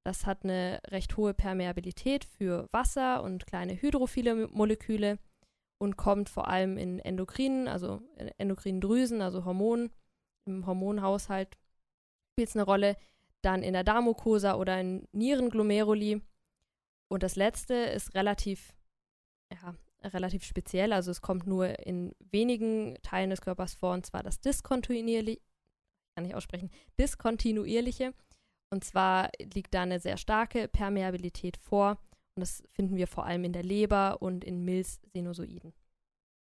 Das 0.05 0.25
hat 0.25 0.43
eine 0.43 0.81
recht 0.87 1.15
hohe 1.15 1.33
Permeabilität 1.33 2.25
für 2.25 2.67
Wasser 2.71 3.23
und 3.23 3.47
kleine 3.47 3.81
hydrophile 3.81 4.47
Moleküle 4.47 5.17
und 5.83 5.97
kommt 5.97 6.29
vor 6.29 6.47
allem 6.47 6.77
in 6.77 6.99
endokrinen, 6.99 7.67
also 7.67 8.01
endokrinen 8.37 8.79
Drüsen, 8.79 9.21
also 9.21 9.43
Hormonen, 9.43 9.91
im 10.45 10.65
Hormonhaushalt 10.65 11.57
spielt 12.31 12.49
es 12.49 12.55
eine 12.55 12.63
Rolle, 12.63 12.95
dann 13.41 13.63
in 13.63 13.73
der 13.73 13.83
Darmmucosa 13.83 14.55
oder 14.55 14.79
in 14.79 15.07
Nierenglomeruli. 15.11 16.21
Und 17.09 17.21
das 17.21 17.35
letzte 17.35 17.73
ist 17.73 18.15
relativ, 18.15 18.73
ja, 19.51 19.75
relativ 20.03 20.45
speziell, 20.45 20.93
also 20.93 21.11
es 21.11 21.21
kommt 21.21 21.47
nur 21.47 21.77
in 21.85 22.15
wenigen 22.31 22.97
Teilen 23.03 23.29
des 23.29 23.41
Körpers 23.41 23.73
vor, 23.73 23.93
und 23.93 24.05
zwar 24.05 24.23
das 24.23 24.39
diskontinuierliche, 24.39 25.41
kann 26.15 26.25
ich 26.25 26.33
aussprechen, 26.33 26.71
diskontinuierliche. 26.97 28.13
Und 28.69 28.85
zwar 28.85 29.29
liegt 29.53 29.73
da 29.73 29.81
eine 29.81 29.99
sehr 29.99 30.17
starke 30.17 30.69
Permeabilität 30.69 31.57
vor 31.57 31.99
und 32.35 32.41
das 32.41 32.63
finden 32.71 32.95
wir 32.95 33.07
vor 33.07 33.25
allem 33.25 33.43
in 33.43 33.53
der 33.53 33.63
Leber 33.63 34.21
und 34.21 34.43
in 34.43 34.65
Milz-Sinusoiden. 34.65 35.73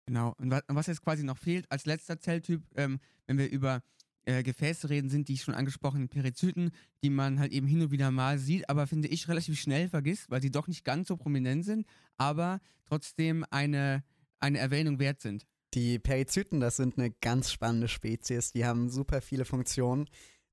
Genau. 0.06 0.34
Und 0.38 0.50
was 0.68 0.86
jetzt 0.86 1.02
quasi 1.02 1.24
noch 1.24 1.38
fehlt 1.38 1.70
als 1.70 1.86
letzter 1.86 2.20
Zelltyp, 2.20 2.62
ähm, 2.76 3.00
wenn 3.26 3.38
wir 3.38 3.50
über 3.50 3.82
äh, 4.26 4.42
Gefäße 4.42 4.90
reden, 4.90 5.08
sind 5.08 5.28
die 5.28 5.38
schon 5.38 5.54
angesprochenen 5.54 6.08
Perizyten, 6.08 6.70
die 7.02 7.10
man 7.10 7.38
halt 7.38 7.52
eben 7.52 7.66
hin 7.66 7.82
und 7.82 7.90
wieder 7.90 8.10
mal 8.10 8.38
sieht, 8.38 8.68
aber 8.68 8.86
finde 8.86 9.08
ich 9.08 9.28
relativ 9.28 9.58
schnell 9.58 9.88
vergisst, 9.88 10.30
weil 10.30 10.42
sie 10.42 10.50
doch 10.50 10.68
nicht 10.68 10.84
ganz 10.84 11.08
so 11.08 11.16
prominent 11.16 11.64
sind, 11.64 11.86
aber 12.16 12.60
trotzdem 12.86 13.44
eine, 13.50 14.04
eine 14.40 14.58
Erwähnung 14.58 14.98
wert 14.98 15.20
sind. 15.20 15.46
Die 15.74 15.98
Perizyten, 15.98 16.60
das 16.60 16.76
sind 16.76 16.98
eine 16.98 17.10
ganz 17.10 17.50
spannende 17.50 17.88
Spezies. 17.88 18.52
Die 18.52 18.64
haben 18.64 18.88
super 18.88 19.20
viele 19.20 19.44
Funktionen. 19.44 20.06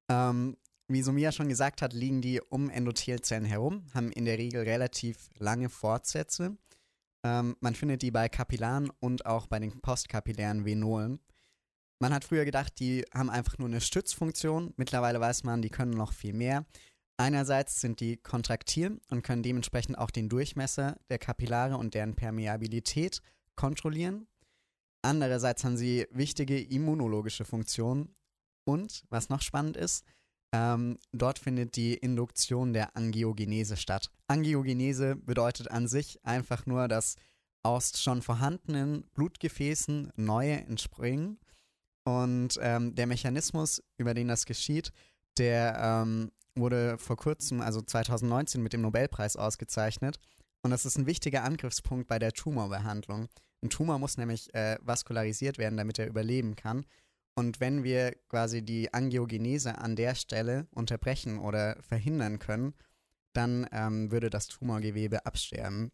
Ähm, 0.09 0.57
wie 0.93 1.01
Sumia 1.01 1.31
schon 1.31 1.49
gesagt 1.49 1.81
hat, 1.81 1.93
liegen 1.93 2.21
die 2.21 2.41
um 2.41 2.69
Endothelzellen 2.69 3.45
herum, 3.45 3.85
haben 3.93 4.11
in 4.11 4.25
der 4.25 4.37
Regel 4.37 4.63
relativ 4.63 5.29
lange 5.37 5.69
Fortsätze. 5.69 6.57
Ähm, 7.23 7.55
man 7.59 7.75
findet 7.75 8.01
die 8.01 8.11
bei 8.11 8.29
Kapillaren 8.29 8.89
und 8.99 9.25
auch 9.25 9.47
bei 9.47 9.59
den 9.59 9.79
postkapillären 9.81 10.65
Venolen. 10.65 11.19
Man 11.99 12.13
hat 12.13 12.23
früher 12.25 12.45
gedacht, 12.45 12.79
die 12.79 13.05
haben 13.13 13.29
einfach 13.29 13.59
nur 13.59 13.67
eine 13.67 13.79
Stützfunktion. 13.79 14.73
Mittlerweile 14.75 15.19
weiß 15.19 15.43
man, 15.43 15.61
die 15.61 15.69
können 15.69 15.91
noch 15.91 16.13
viel 16.13 16.33
mehr. 16.33 16.65
Einerseits 17.17 17.79
sind 17.79 17.99
die 17.99 18.17
kontraktil 18.17 18.99
und 19.09 19.21
können 19.21 19.43
dementsprechend 19.43 19.97
auch 19.99 20.09
den 20.09 20.27
Durchmesser 20.27 20.97
der 21.09 21.19
Kapillare 21.19 21.77
und 21.77 21.93
deren 21.93 22.15
Permeabilität 22.15 23.21
kontrollieren. 23.55 24.27
Andererseits 25.03 25.63
haben 25.63 25.77
sie 25.77 26.07
wichtige 26.09 26.59
immunologische 26.59 27.45
Funktionen. 27.45 28.15
Und, 28.63 29.03
was 29.09 29.29
noch 29.29 29.41
spannend 29.41 29.77
ist, 29.77 30.03
ähm, 30.53 30.97
dort 31.11 31.39
findet 31.39 31.75
die 31.75 31.93
Induktion 31.93 32.73
der 32.73 32.95
Angiogenese 32.95 33.77
statt. 33.77 34.11
Angiogenese 34.27 35.15
bedeutet 35.15 35.71
an 35.71 35.87
sich 35.87 36.19
einfach 36.25 36.65
nur, 36.65 36.87
dass 36.87 37.15
aus 37.63 38.01
schon 38.01 38.21
vorhandenen 38.21 39.03
Blutgefäßen 39.13 40.11
neue 40.15 40.53
entspringen. 40.53 41.39
Und 42.03 42.59
ähm, 42.61 42.95
der 42.95 43.07
Mechanismus, 43.07 43.83
über 43.97 44.13
den 44.13 44.27
das 44.27 44.45
geschieht, 44.45 44.91
der 45.37 45.77
ähm, 45.79 46.31
wurde 46.55 46.97
vor 46.97 47.15
kurzem, 47.15 47.61
also 47.61 47.81
2019, 47.81 48.61
mit 48.61 48.73
dem 48.73 48.81
Nobelpreis 48.81 49.37
ausgezeichnet. 49.37 50.19
Und 50.63 50.71
das 50.71 50.85
ist 50.85 50.97
ein 50.97 51.05
wichtiger 51.05 51.43
Angriffspunkt 51.43 52.07
bei 52.07 52.19
der 52.19 52.33
Tumorbehandlung. 52.33 53.29
Ein 53.63 53.69
Tumor 53.69 53.99
muss 53.99 54.17
nämlich 54.17 54.53
äh, 54.53 54.77
vaskularisiert 54.81 55.57
werden, 55.57 55.77
damit 55.77 55.99
er 55.99 56.07
überleben 56.07 56.55
kann. 56.55 56.85
Und 57.33 57.59
wenn 57.59 57.83
wir 57.83 58.13
quasi 58.27 58.61
die 58.61 58.93
Angiogenese 58.93 59.77
an 59.77 59.95
der 59.95 60.15
Stelle 60.15 60.67
unterbrechen 60.71 61.39
oder 61.39 61.81
verhindern 61.81 62.39
können, 62.39 62.73
dann 63.33 63.67
ähm, 63.71 64.11
würde 64.11 64.29
das 64.29 64.47
Tumorgewebe 64.47 65.25
absterben. 65.25 65.91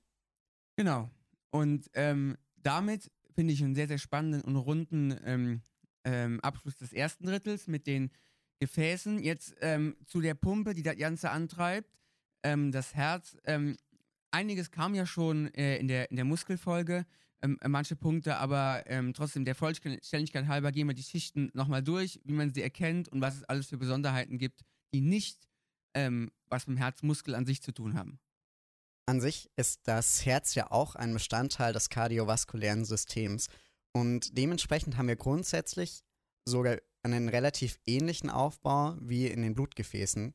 Genau. 0.75 1.10
Und 1.51 1.89
ähm, 1.94 2.38
damit 2.56 3.12
finde 3.34 3.53
ich 3.53 3.63
einen 3.63 3.75
sehr, 3.75 3.88
sehr 3.88 4.00
spannenden 4.00 4.41
und 4.41 4.56
runden 4.56 5.15
ähm, 5.24 5.62
ähm 6.03 6.39
Abschluss 6.41 6.77
des 6.77 6.91
ersten 6.91 7.27
Drittels 7.27 7.67
mit 7.67 7.86
den 7.86 8.10
Gefäßen. 8.60 9.20
Jetzt 9.20 9.56
ähm, 9.62 9.96
zu 10.06 10.22
der 10.22 10.34
Pumpe, 10.34 10.74
die 10.74 10.84
das 10.84 10.98
Ganze 10.98 11.29
antreibt, 11.29 11.91
ähm, 12.44 12.72
das 12.72 12.96
Herz. 12.96 13.38
einiges 14.32 14.72
kam 14.72 14.96
ja 14.96 15.06
schon 15.06 15.53
äh, 15.53 15.77
in, 15.77 15.88
der, 15.88 16.10
in 16.10 16.15
der 16.15 16.25
Muskelfolge 16.25 17.06
ähm, 17.41 17.58
äh, 17.62 17.67
manche 17.67 17.96
Punkte, 17.96 18.38
aber 18.38 18.84
ähm, 18.88 19.13
trotzdem 19.13 19.46
der 19.46 19.56
Vollständigkeit 19.56 20.48
halber 20.48 20.72
gehen 20.72 20.88
wir 20.88 20.96
die 20.96 21.03
Schichten 21.03 21.50
nochmal 21.53 21.84
durch, 21.84 22.20
wie 22.24 22.34
man 22.34 22.53
sie 22.53 22.62
erkennt 22.62 23.10
und 23.10 23.22
was 23.22 23.36
es 23.36 23.44
alles 23.44 23.67
für 23.67 23.77
Besonderheiten 23.77 24.38
gibt, 24.38 24.63
die 24.94 25.01
nicht 25.01 25.48
ähm, 25.94 26.32
was 26.50 26.67
mit 26.67 26.77
dem 26.77 26.82
Herzmuskel 26.82 27.36
an 27.36 27.46
sich 27.46 27.62
zu 27.62 27.72
tun 27.72 27.96
haben. 27.96 28.20
An 29.06 29.22
sich 29.22 29.50
ist 29.56 29.88
das 29.88 30.25
Herz 30.25 30.56
ja 30.56 30.72
auch 30.72 30.96
ein 30.96 31.13
Bestandteil 31.13 31.74
des 31.74 31.89
kardiovaskulären 31.89 32.86
Systems. 32.86 33.48
Und 33.94 34.38
dementsprechend 34.38 34.98
haben 34.98 35.08
wir 35.08 35.15
grundsätzlich 35.15 36.03
sogar 36.46 36.77
einen 37.03 37.29
relativ 37.29 37.79
ähnlichen 37.86 38.29
Aufbau 38.29 38.96
wie 39.00 39.27
in 39.27 39.41
den 39.41 39.56
Blutgefäßen. 39.56 40.34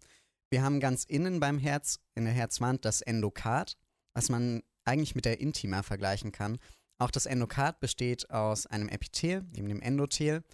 Wir 0.50 0.62
haben 0.62 0.80
ganz 0.80 1.04
innen 1.04 1.38
beim 1.38 1.59
Herz, 1.59 1.99
in 2.14 2.25
der 2.25 2.32
Herzwand, 2.32 2.85
das 2.85 3.02
Endokard, 3.02 3.76
was 4.14 4.30
man 4.30 4.62
eigentlich 4.85 5.14
mit 5.14 5.26
der 5.26 5.40
Intima 5.40 5.82
vergleichen 5.82 6.32
kann. 6.32 6.59
Auch 7.02 7.11
das 7.11 7.26
Endokard 7.26 7.80
besteht 7.80 8.30
aus 8.30 8.68
einem 8.68 8.88
Epithel, 8.88 9.44
neben 9.50 9.68
dem 9.68 9.82
Endothel, 9.82 10.44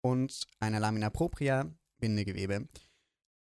und 0.00 0.48
einer 0.58 0.80
Lamina 0.80 1.10
propria, 1.10 1.72
Bindegewebe. 2.00 2.66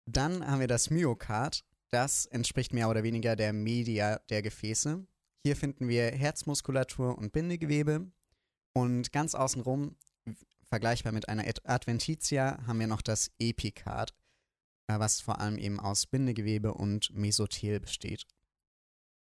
Dann 0.06 0.46
haben 0.46 0.60
wir 0.60 0.68
das 0.68 0.91
Myokard, 0.91 1.65
das 1.89 2.27
entspricht 2.27 2.72
mehr 2.72 2.88
oder 2.88 3.01
weniger 3.01 3.36
der 3.36 3.51
Media 3.51 4.20
der 4.30 4.44
Gefäße. 4.44 5.03
Hier 5.44 5.56
finden 5.56 5.88
wir 5.88 6.12
Herzmuskulatur 6.12 7.18
und 7.18 7.34
Bindegewebe. 7.34 8.12
Und 8.74 9.12
ganz 9.12 9.34
außenrum, 9.34 9.96
vergleichbar 10.70 11.13
mit 11.13 11.30
einer 11.30 11.46
Adventitia, 11.63 12.60
haben 12.68 12.80
wir 12.80 12.86
noch 12.86 13.01
das 13.01 13.32
Epikard, 13.39 14.13
äh, 14.86 15.00
was 15.00 15.20
vor 15.20 15.39
allem 15.39 15.58
eben 15.58 15.80
aus 15.80 16.06
Bindegewebe 16.06 16.75
und 16.75 17.12
Mesothel 17.12 17.80
besteht. 17.80 18.27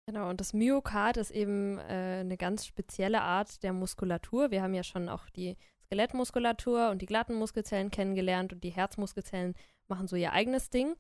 Genau, 0.07 0.29
und 0.29 0.41
das 0.41 0.53
Myokard 0.53 1.17
ist 1.17 1.31
eben 1.31 1.79
äh, 1.79 2.21
eine 2.21 2.37
ganz 2.37 2.67
spezielle 2.67 3.23
Art 3.23 3.63
der 3.63 3.73
Muskulatur. 3.73 4.51
Wir 4.51 4.63
haben 4.63 4.75
ja 4.75 4.83
schon 4.83 5.09
auch 5.09 5.31
die 5.31 5.57
Skelettmuskulatur 5.87 6.91
und 6.91 7.01
die 7.01 7.07
glatten 7.07 7.35
Muskelzellen 7.35 7.91
kennengelernt 7.91 8.53
und 8.53 8.65
die 8.65 8.71
Herzmuskelzellen 8.71 9.55
machen 9.89 10.07
so 10.07 10.17
ihr 10.17 10.33
eigenes 10.33 10.69
Ding. 10.69 10.95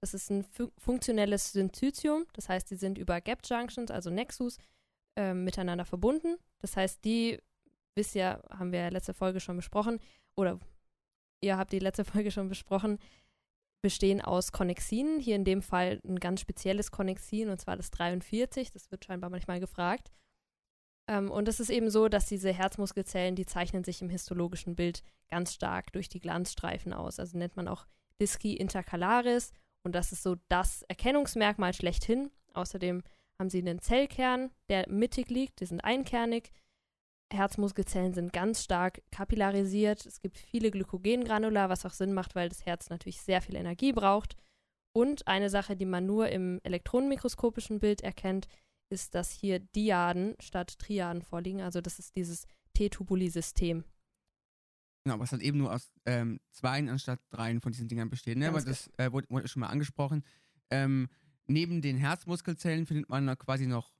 Das 0.00 0.14
ist 0.14 0.30
ein 0.30 0.44
fu 0.44 0.70
funktionelles 0.78 1.52
Syncytium, 1.52 2.26
das 2.32 2.48
heißt, 2.48 2.70
die 2.70 2.76
sind 2.76 2.98
über 2.98 3.20
Gap 3.20 3.40
Junctions, 3.44 3.90
also 3.90 4.10
Nexus, 4.10 4.58
äh, 5.16 5.34
miteinander 5.34 5.84
verbunden. 5.84 6.36
Das 6.60 6.76
heißt, 6.76 7.04
die, 7.04 7.40
wisst 7.96 8.14
ihr, 8.14 8.42
haben 8.50 8.72
wir 8.72 8.80
ja 8.80 8.88
letzte 8.88 9.14
Folge 9.14 9.40
schon 9.40 9.56
besprochen, 9.56 10.00
oder 10.36 10.60
ihr 11.40 11.56
habt 11.56 11.72
die 11.72 11.80
letzte 11.80 12.04
Folge 12.12 12.30
schon 12.30 12.48
besprochen, 12.48 12.98
bestehen 13.80 14.20
aus 14.20 14.52
Konnexinen. 14.52 15.20
Hier 15.20 15.36
in 15.36 15.44
dem 15.44 15.62
Fall 15.62 16.00
ein 16.04 16.18
ganz 16.18 16.40
spezielles 16.40 16.90
Konnexin, 16.90 17.48
und 17.48 17.60
zwar 17.60 17.76
das 17.76 17.90
43. 17.90 18.70
Das 18.72 18.90
wird 18.90 19.04
scheinbar 19.04 19.30
manchmal 19.30 19.60
gefragt. 19.60 20.10
Ähm, 21.08 21.30
und 21.30 21.48
es 21.48 21.60
ist 21.60 21.70
eben 21.70 21.90
so, 21.90 22.08
dass 22.08 22.26
diese 22.26 22.52
Herzmuskelzellen, 22.52 23.34
die 23.34 23.46
zeichnen 23.46 23.84
sich 23.84 24.02
im 24.02 24.10
histologischen 24.10 24.76
Bild 24.76 25.02
ganz 25.28 25.54
stark 25.54 25.92
durch 25.92 26.08
die 26.08 26.20
Glanzstreifen 26.20 26.92
aus. 26.92 27.18
Also 27.18 27.38
nennt 27.38 27.56
man 27.56 27.68
auch 27.68 27.86
Disci 28.20 28.54
intercalaris. 28.54 29.52
Und 29.82 29.94
das 29.94 30.12
ist 30.12 30.22
so 30.22 30.36
das 30.48 30.82
Erkennungsmerkmal 30.82 31.72
schlechthin. 31.72 32.30
Außerdem 32.52 33.02
haben 33.38 33.50
sie 33.50 33.58
einen 33.58 33.80
Zellkern, 33.80 34.50
der 34.68 34.88
mittig 34.88 35.30
liegt. 35.30 35.60
Die 35.60 35.66
sind 35.66 35.80
einkernig. 35.80 36.50
Herzmuskelzellen 37.32 38.14
sind 38.14 38.32
ganz 38.32 38.64
stark 38.64 39.02
kapillarisiert. 39.10 40.06
Es 40.06 40.20
gibt 40.20 40.38
viele 40.38 40.70
Glykogengranula, 40.70 41.68
was 41.68 41.84
auch 41.84 41.92
Sinn 41.92 42.14
macht, 42.14 42.34
weil 42.34 42.48
das 42.48 42.64
Herz 42.64 42.90
natürlich 42.90 43.20
sehr 43.20 43.42
viel 43.42 43.56
Energie 43.56 43.92
braucht. 43.92 44.36
Und 44.94 45.26
eine 45.26 45.50
Sache, 45.50 45.76
die 45.76 45.84
man 45.84 46.06
nur 46.06 46.28
im 46.28 46.60
elektronenmikroskopischen 46.62 47.80
Bild 47.80 48.00
erkennt, 48.00 48.48
ist, 48.90 49.14
dass 49.14 49.30
hier 49.30 49.60
Diaden 49.60 50.34
statt 50.40 50.78
Triaden 50.78 51.22
vorliegen. 51.22 51.60
Also 51.60 51.80
das 51.80 51.98
ist 51.98 52.16
dieses 52.16 52.46
T-Tubuli-System. 52.74 53.84
Genau, 55.04 55.20
was 55.20 55.32
halt 55.32 55.42
eben 55.42 55.58
nur 55.58 55.72
aus 55.72 55.90
ähm, 56.06 56.40
zweien 56.50 56.88
anstatt 56.88 57.20
dreien 57.30 57.60
von 57.60 57.72
diesen 57.72 57.88
Dingern 57.88 58.10
besteht. 58.10 58.38
Ne? 58.38 58.48
Aber 58.48 58.60
das 58.60 58.90
äh, 58.96 59.12
wurde, 59.12 59.28
wurde 59.30 59.48
schon 59.48 59.60
mal 59.60 59.68
angesprochen. 59.68 60.24
Ähm, 60.70 61.08
neben 61.46 61.80
den 61.82 61.96
Herzmuskelzellen 61.96 62.86
findet 62.86 63.08
man 63.08 63.24
noch 63.24 63.38
quasi 63.38 63.66
noch 63.66 63.92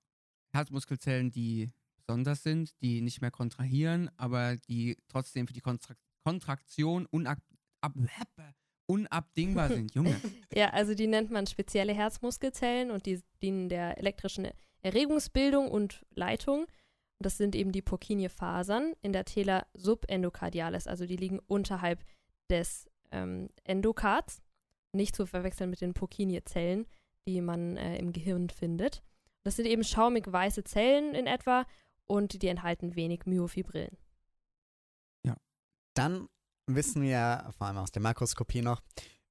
Herzmuskelzellen, 0.53 1.31
die 1.31 1.71
besonders 2.09 2.43
sind, 2.43 2.75
die 2.81 3.03
nicht 3.03 3.21
mehr 3.21 3.31
kontrahieren, 3.31 4.11
aber 4.17 4.57
die 4.57 4.97
trotzdem 5.09 5.47
für 5.47 5.53
die 5.53 5.61
Kontra 5.61 5.95
Kontraktion 6.25 7.07
unab 7.07 7.39
ab 7.81 7.95
unabdingbar 8.87 9.69
sind. 9.69 9.95
Junge. 9.95 10.17
Ja, 10.55 10.71
also 10.71 10.95
die 10.95 11.07
nennt 11.07 11.31
man 11.31 11.47
spezielle 11.47 11.95
Herzmuskelzellen 11.95 12.91
und 12.91 13.05
die 13.07 13.21
dienen 13.43 13.69
der 13.69 13.99
elektrischen 13.99 14.49
Erregungsbildung 14.83 15.71
und 15.71 16.05
Leitung. 16.15 16.67
Das 17.21 17.37
sind 17.37 17.55
eben 17.55 17.73
die 17.73 17.83
Purkinje-Fasern 17.83 18.95
in 19.03 19.13
der 19.13 19.25
Tela 19.25 19.67
subendocardialis, 19.75 20.87
also 20.87 21.05
die 21.05 21.17
liegen 21.17 21.39
unterhalb 21.47 22.03
des 22.51 22.89
ähm, 23.11 23.51
Endokards, 23.65 24.41
nicht 24.93 25.15
zu 25.15 25.27
verwechseln 25.27 25.71
mit 25.71 25.81
den 25.81 25.95
Purkinje-Zellen, 25.95 26.87
die 27.27 27.43
man 27.43 27.77
äh, 27.77 27.99
im 27.99 28.13
Gehirn 28.13 28.49
findet. 28.49 29.03
Das 29.45 29.57
sind 29.57 29.67
eben 29.67 29.85
schaumig 29.85 30.31
weiße 30.31 30.65
Zellen 30.65 31.15
in 31.15 31.27
etwa 31.27 31.67
und 32.09 32.43
die 32.43 32.49
enthalten 32.49 32.97
wenig 32.97 33.27
Myofibrillen. 33.27 33.97
Dann 35.99 36.29
wissen 36.69 37.03
wir, 37.03 37.53
vor 37.59 37.67
allem 37.67 37.79
aus 37.79 37.91
der 37.91 38.01
Makroskopie 38.01 38.63
noch, 38.63 38.81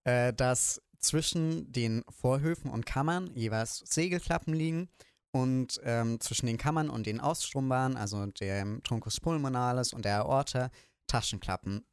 äh, 0.04 0.34
dass 0.34 0.82
zwischen 1.00 1.72
den 1.72 2.04
Vorhöfen 2.10 2.70
und 2.70 2.86
Kammern 2.86 3.32
jeweils 3.36 3.78
Segelklappen 3.86 4.54
liegen 4.54 4.90
und 5.32 5.80
ähm, 5.84 6.20
zwischen 6.20 6.48
den 6.48 6.58
Kammern 6.58 6.90
und 6.90 7.06
den 7.06 7.22
Ausstrumbahnen, 7.22 7.96
also 7.96 8.26
dem 8.26 8.84
Truncus 8.84 9.22
pulmonalis 9.22 9.94
und 9.94 10.04
der 10.04 10.24
Aorta, 10.24 10.70
Taschenklappen. 11.08 11.86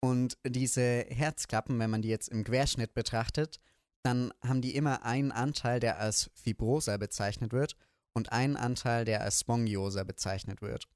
Und 0.00 0.38
diese 0.46 1.04
Herzklappen, 1.10 1.78
wenn 1.78 1.90
man 1.90 2.00
die 2.00 2.08
jetzt 2.08 2.28
im 2.28 2.42
Querschnitt 2.42 2.94
betrachtet, 2.94 3.60
dann 4.02 4.32
haben 4.42 4.62
die 4.62 4.74
immer 4.74 5.04
einen 5.04 5.30
Anteil, 5.30 5.78
der 5.78 5.98
als 5.98 6.30
Fibrosa 6.32 6.96
bezeichnet 6.96 7.52
wird 7.52 7.76
und 8.16 8.32
einen 8.32 8.56
Anteil, 8.56 9.04
der 9.04 9.20
als 9.20 9.40
Spongiosa 9.40 10.02
bezeichnet 10.02 10.62
wird. 10.62 10.88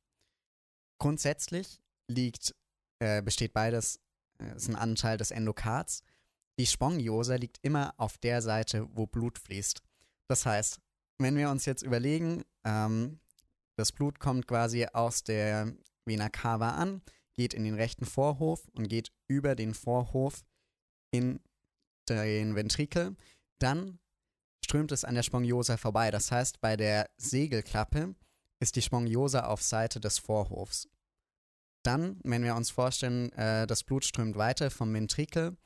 Grundsätzlich 0.98 1.78
liegt, 2.08 2.54
äh, 2.98 3.20
besteht 3.20 3.52
beides, 3.52 4.00
äh, 4.38 4.56
ist 4.56 4.68
ein 4.68 4.74
Anteil 4.74 5.18
des 5.18 5.30
Endokards. 5.30 6.02
Die 6.58 6.64
Spongiosa 6.64 7.34
liegt 7.34 7.58
immer 7.60 7.92
auf 7.98 8.16
der 8.16 8.40
Seite, 8.40 8.88
wo 8.96 9.06
Blut 9.06 9.38
fließt. 9.38 9.82
Das 10.28 10.46
heißt, 10.46 10.80
wenn 11.18 11.36
wir 11.36 11.50
uns 11.50 11.66
jetzt 11.66 11.82
überlegen, 11.82 12.42
ähm, 12.64 13.20
das 13.76 13.92
Blut 13.92 14.18
kommt 14.18 14.46
quasi 14.46 14.86
aus 14.86 15.22
der 15.22 15.74
Vena 16.06 16.30
cava 16.30 16.70
an, 16.70 17.02
geht 17.34 17.52
in 17.52 17.64
den 17.64 17.74
rechten 17.74 18.06
Vorhof 18.06 18.66
und 18.68 18.88
geht 18.88 19.12
über 19.28 19.54
den 19.54 19.74
Vorhof 19.74 20.42
in 21.10 21.40
den 22.08 22.54
Ventrikel, 22.54 23.14
dann 23.58 23.98
strömt 24.70 24.92
es 24.92 25.04
an 25.04 25.16
der 25.16 25.24
Spongiosa 25.24 25.76
vorbei. 25.76 26.12
Das 26.12 26.30
heißt, 26.30 26.60
bei 26.60 26.76
der 26.76 27.10
Segelklappe 27.16 28.14
ist 28.60 28.76
die 28.76 28.82
Spongiosa 28.82 29.46
auf 29.46 29.64
Seite 29.64 29.98
des 29.98 30.20
Vorhofs. 30.20 30.86
Dann, 31.82 32.20
wenn 32.22 32.44
wir 32.44 32.54
uns 32.54 32.70
vorstellen, 32.70 33.32
äh, 33.32 33.66
das 33.66 33.82
Blut 33.82 34.04
strömt 34.04 34.36
weiter 34.36 34.70
vom 34.70 34.94
Ventrikel 34.94 35.56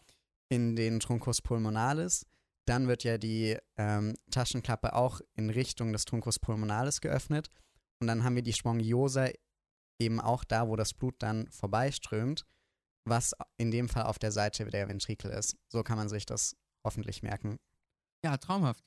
in 0.49 0.75
den 0.75 1.01
Truncus 1.01 1.43
pulmonalis, 1.43 2.25
dann 2.65 2.89
wird 2.89 3.05
ja 3.05 3.19
die 3.19 3.59
ähm, 3.77 4.15
Taschenklappe 4.31 4.95
auch 4.95 5.21
in 5.35 5.51
Richtung 5.51 5.93
des 5.93 6.07
Truncus 6.07 6.39
pulmonalis 6.39 7.03
geöffnet 7.03 7.51
und 8.01 8.07
dann 8.07 8.25
haben 8.25 8.37
wir 8.37 8.43
die 8.43 8.55
Spongiosa 8.55 9.29
eben 9.99 10.19
auch 10.19 10.45
da, 10.45 10.67
wo 10.67 10.77
das 10.77 10.95
Blut 10.95 11.17
dann 11.19 11.47
vorbeiströmt, 11.51 12.47
was 13.05 13.35
in 13.59 13.71
dem 13.71 13.91
Fall 13.91 14.05
auf 14.05 14.19
der 14.19 14.33
Seite 14.33 14.65
der 14.65 14.89
Ventrikel 14.89 15.31
ist. 15.31 15.59
So 15.69 15.83
kann 15.83 15.99
man 15.99 16.09
sich 16.09 16.25
das 16.25 16.57
hoffentlich 16.83 17.23
merken. 17.23 17.59
Ja, 18.25 18.39
traumhaft. 18.39 18.83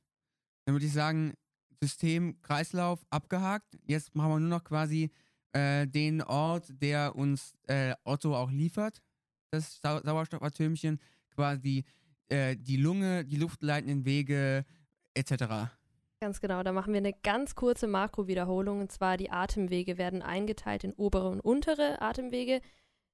Dann 0.67 0.75
würde 0.75 0.85
ich 0.85 0.91
sagen, 0.91 1.33
System, 1.81 2.41
Kreislauf 2.41 3.05
abgehakt. 3.09 3.79
Jetzt 3.85 4.13
machen 4.13 4.31
wir 4.31 4.39
nur 4.41 4.49
noch 4.49 4.65
quasi 4.65 5.11
äh, 5.53 5.87
den 5.87 6.21
Ort, 6.21 6.65
der 6.81 7.15
uns 7.15 7.55
äh, 7.67 7.95
Otto 8.03 8.35
auch 8.35 8.51
liefert, 8.51 9.01
das 9.49 9.79
Sau 9.81 10.01
Sauerstoffatümchen, 10.01 10.99
quasi 11.29 11.85
äh, 12.27 12.57
die 12.57 12.75
Lunge, 12.75 13.23
die 13.23 13.37
luftleitenden 13.37 14.03
Wege 14.03 14.65
etc. 15.13 15.71
Ganz 16.19 16.41
genau, 16.41 16.63
da 16.63 16.73
machen 16.73 16.91
wir 16.91 16.97
eine 16.97 17.13
ganz 17.13 17.55
kurze 17.55 17.87
Makrowiederholung 17.87 18.81
und 18.81 18.91
zwar 18.91 19.15
die 19.15 19.31
Atemwege 19.31 19.97
werden 19.97 20.21
eingeteilt 20.21 20.83
in 20.83 20.91
obere 20.95 21.29
und 21.29 21.39
untere 21.39 22.01
Atemwege. 22.01 22.59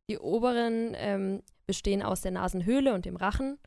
Die 0.09 0.17
oberen 0.17 0.93
ähm, 0.95 1.43
bestehen 1.67 2.01
aus 2.01 2.21
der 2.21 2.31
Nasenhöhle 2.31 2.95
und 2.95 3.05
dem 3.05 3.15
Rachen. 3.15 3.59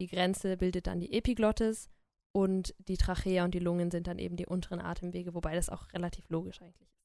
Die 0.00 0.06
Grenze 0.06 0.56
bildet 0.56 0.86
dann 0.86 1.00
die 1.00 1.12
Epiglottis 1.12 1.90
und 2.34 2.74
die 2.78 2.96
Trachea 2.96 3.44
und 3.44 3.54
die 3.54 3.60
Lungen 3.60 3.92
sind 3.92 4.08
dann 4.08 4.18
eben 4.18 4.36
die 4.36 4.46
unteren 4.46 4.80
Atemwege, 4.80 5.34
wobei 5.34 5.54
das 5.54 5.70
auch 5.70 5.92
relativ 5.92 6.28
logisch 6.30 6.60
eigentlich 6.60 6.80
ist. 6.80 6.98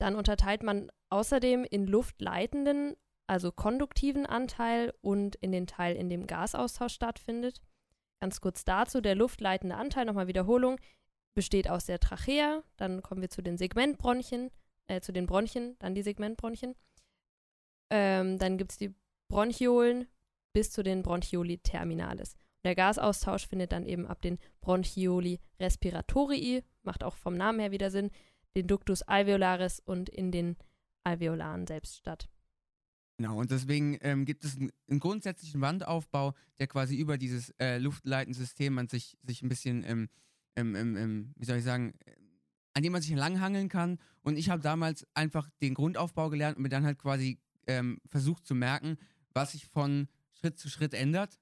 Dann 0.00 0.16
unterteilt 0.16 0.64
man 0.64 0.90
außerdem 1.10 1.64
in 1.64 1.86
luftleitenden, 1.86 2.96
also 3.28 3.52
konduktiven 3.52 4.26
Anteil 4.26 4.92
und 5.00 5.36
in 5.36 5.52
den 5.52 5.68
Teil, 5.68 5.94
in 5.94 6.10
dem 6.10 6.26
Gasaustausch 6.26 6.92
stattfindet. 6.92 7.60
Ganz 8.20 8.40
kurz 8.40 8.64
dazu, 8.64 9.00
der 9.00 9.14
luftleitende 9.14 9.76
Anteil, 9.76 10.06
nochmal 10.06 10.26
Wiederholung, 10.26 10.80
besteht 11.34 11.70
aus 11.70 11.86
der 11.86 12.00
Trachea, 12.00 12.64
dann 12.76 13.00
kommen 13.00 13.20
wir 13.22 13.30
zu 13.30 13.42
den 13.42 13.56
Segmentbronchien, 13.56 14.50
äh, 14.88 15.00
zu 15.00 15.12
den 15.12 15.26
Bronchien, 15.26 15.76
dann 15.78 15.94
die 15.94 16.02
Segmentbronchien. 16.02 16.74
Ähm, 17.90 18.38
dann 18.38 18.58
gibt 18.58 18.72
es 18.72 18.78
die 18.78 18.92
Bronchiolen 19.28 20.08
bis 20.52 20.72
zu 20.72 20.82
den 20.82 21.04
Bronchioli 21.04 21.58
terminalis. 21.58 22.34
Der 22.64 22.74
Gasaustausch 22.74 23.46
findet 23.46 23.72
dann 23.72 23.86
eben 23.86 24.06
ab 24.06 24.22
den 24.22 24.38
Bronchioli 24.60 25.40
respiratorii, 25.58 26.62
macht 26.82 27.02
auch 27.02 27.16
vom 27.16 27.34
Namen 27.34 27.58
her 27.58 27.72
wieder 27.72 27.90
Sinn, 27.90 28.10
den 28.54 28.66
Ductus 28.66 29.02
alveolaris 29.02 29.80
und 29.80 30.08
in 30.08 30.30
den 30.30 30.56
Alveolaren 31.04 31.66
selbst 31.66 31.96
statt. 31.96 32.28
Genau, 33.18 33.38
und 33.38 33.50
deswegen 33.50 33.98
ähm, 34.00 34.24
gibt 34.24 34.44
es 34.44 34.56
einen, 34.56 34.70
einen, 34.88 35.00
grundsätzlichen 35.00 35.60
Wandaufbau, 35.60 36.34
der 36.58 36.66
quasi 36.66 36.96
über 36.96 37.18
dieses 37.18 37.50
äh, 37.60 37.78
Luftleitensystem 37.78 38.72
man 38.72 38.88
sich, 38.88 39.16
sich 39.22 39.42
ein 39.42 39.48
bisschen, 39.48 39.84
ähm, 39.84 40.08
ähm, 40.56 41.32
wie 41.36 41.44
soll 41.44 41.58
ich 41.58 41.64
sagen, 41.64 41.94
an 42.74 42.82
dem 42.82 42.92
man 42.92 43.02
sich 43.02 43.10
entlanghangeln 43.10 43.68
kann. 43.68 43.98
Und 44.22 44.36
ich 44.36 44.50
habe 44.50 44.62
damals 44.62 45.06
einfach 45.14 45.48
den 45.60 45.74
Grundaufbau 45.74 46.30
gelernt 46.30 46.56
und 46.56 46.62
mir 46.62 46.68
dann 46.68 46.84
halt 46.84 46.98
quasi 46.98 47.38
ähm, 47.66 48.00
versucht 48.06 48.46
zu 48.46 48.54
merken, 48.54 48.96
was 49.34 49.52
sich 49.52 49.66
von 49.66 50.08
Schritt 50.32 50.58
zu 50.58 50.68
Schritt 50.68 50.94
ändert. 50.94 51.38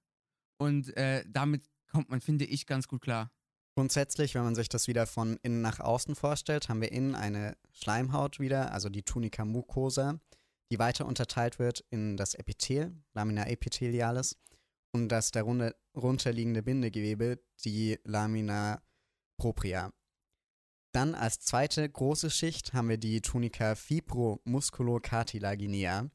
Und 0.60 0.96
äh, 0.96 1.24
damit 1.26 1.68
kommt 1.90 2.10
man, 2.10 2.20
finde 2.20 2.44
ich, 2.44 2.66
ganz 2.66 2.86
gut 2.86 3.00
klar. 3.00 3.32
Grundsätzlich, 3.74 4.34
wenn 4.34 4.44
man 4.44 4.54
sich 4.54 4.68
das 4.68 4.88
wieder 4.88 5.06
von 5.06 5.38
innen 5.42 5.62
nach 5.62 5.80
außen 5.80 6.14
vorstellt, 6.14 6.68
haben 6.68 6.82
wir 6.82 6.92
innen 6.92 7.14
eine 7.14 7.56
Schleimhaut 7.72 8.38
wieder, 8.40 8.72
also 8.72 8.90
die 8.90 9.02
Tunica 9.02 9.46
mucosa, 9.46 10.20
die 10.70 10.78
weiter 10.78 11.06
unterteilt 11.06 11.58
wird 11.58 11.82
in 11.88 12.18
das 12.18 12.34
Epithel, 12.34 12.94
Lamina 13.14 13.48
epithelialis, 13.48 14.36
und 14.92 15.08
das 15.08 15.30
darunter 15.30 16.32
liegende 16.32 16.62
Bindegewebe, 16.62 17.40
die 17.64 17.98
Lamina 18.04 18.82
propria. 19.38 19.90
Dann 20.92 21.14
als 21.14 21.40
zweite 21.40 21.88
große 21.88 22.30
Schicht 22.30 22.74
haben 22.74 22.90
wir 22.90 22.98
die 22.98 23.22
Tunica 23.22 23.76
fibromusculocartilaginea. 23.76 26.10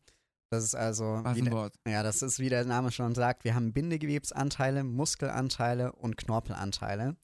Das 0.50 0.64
ist 0.64 0.76
also. 0.76 1.20
Was 1.24 1.38
ein 1.38 1.52
Wort. 1.52 1.76
Ja, 1.88 2.04
das 2.04 2.22
ist, 2.22 2.40
wie 2.40 2.50
der 2.50 2.66
Name 2.66 2.92
schon 2.92 3.16
sagt, 3.16 3.44
wir 3.44 3.56
haben 3.56 3.74
Bindegewebsanteile, 3.74 4.84
Muskelanteile 4.84 5.92
und 5.94 6.18
Knorpelanteile. 6.18 7.16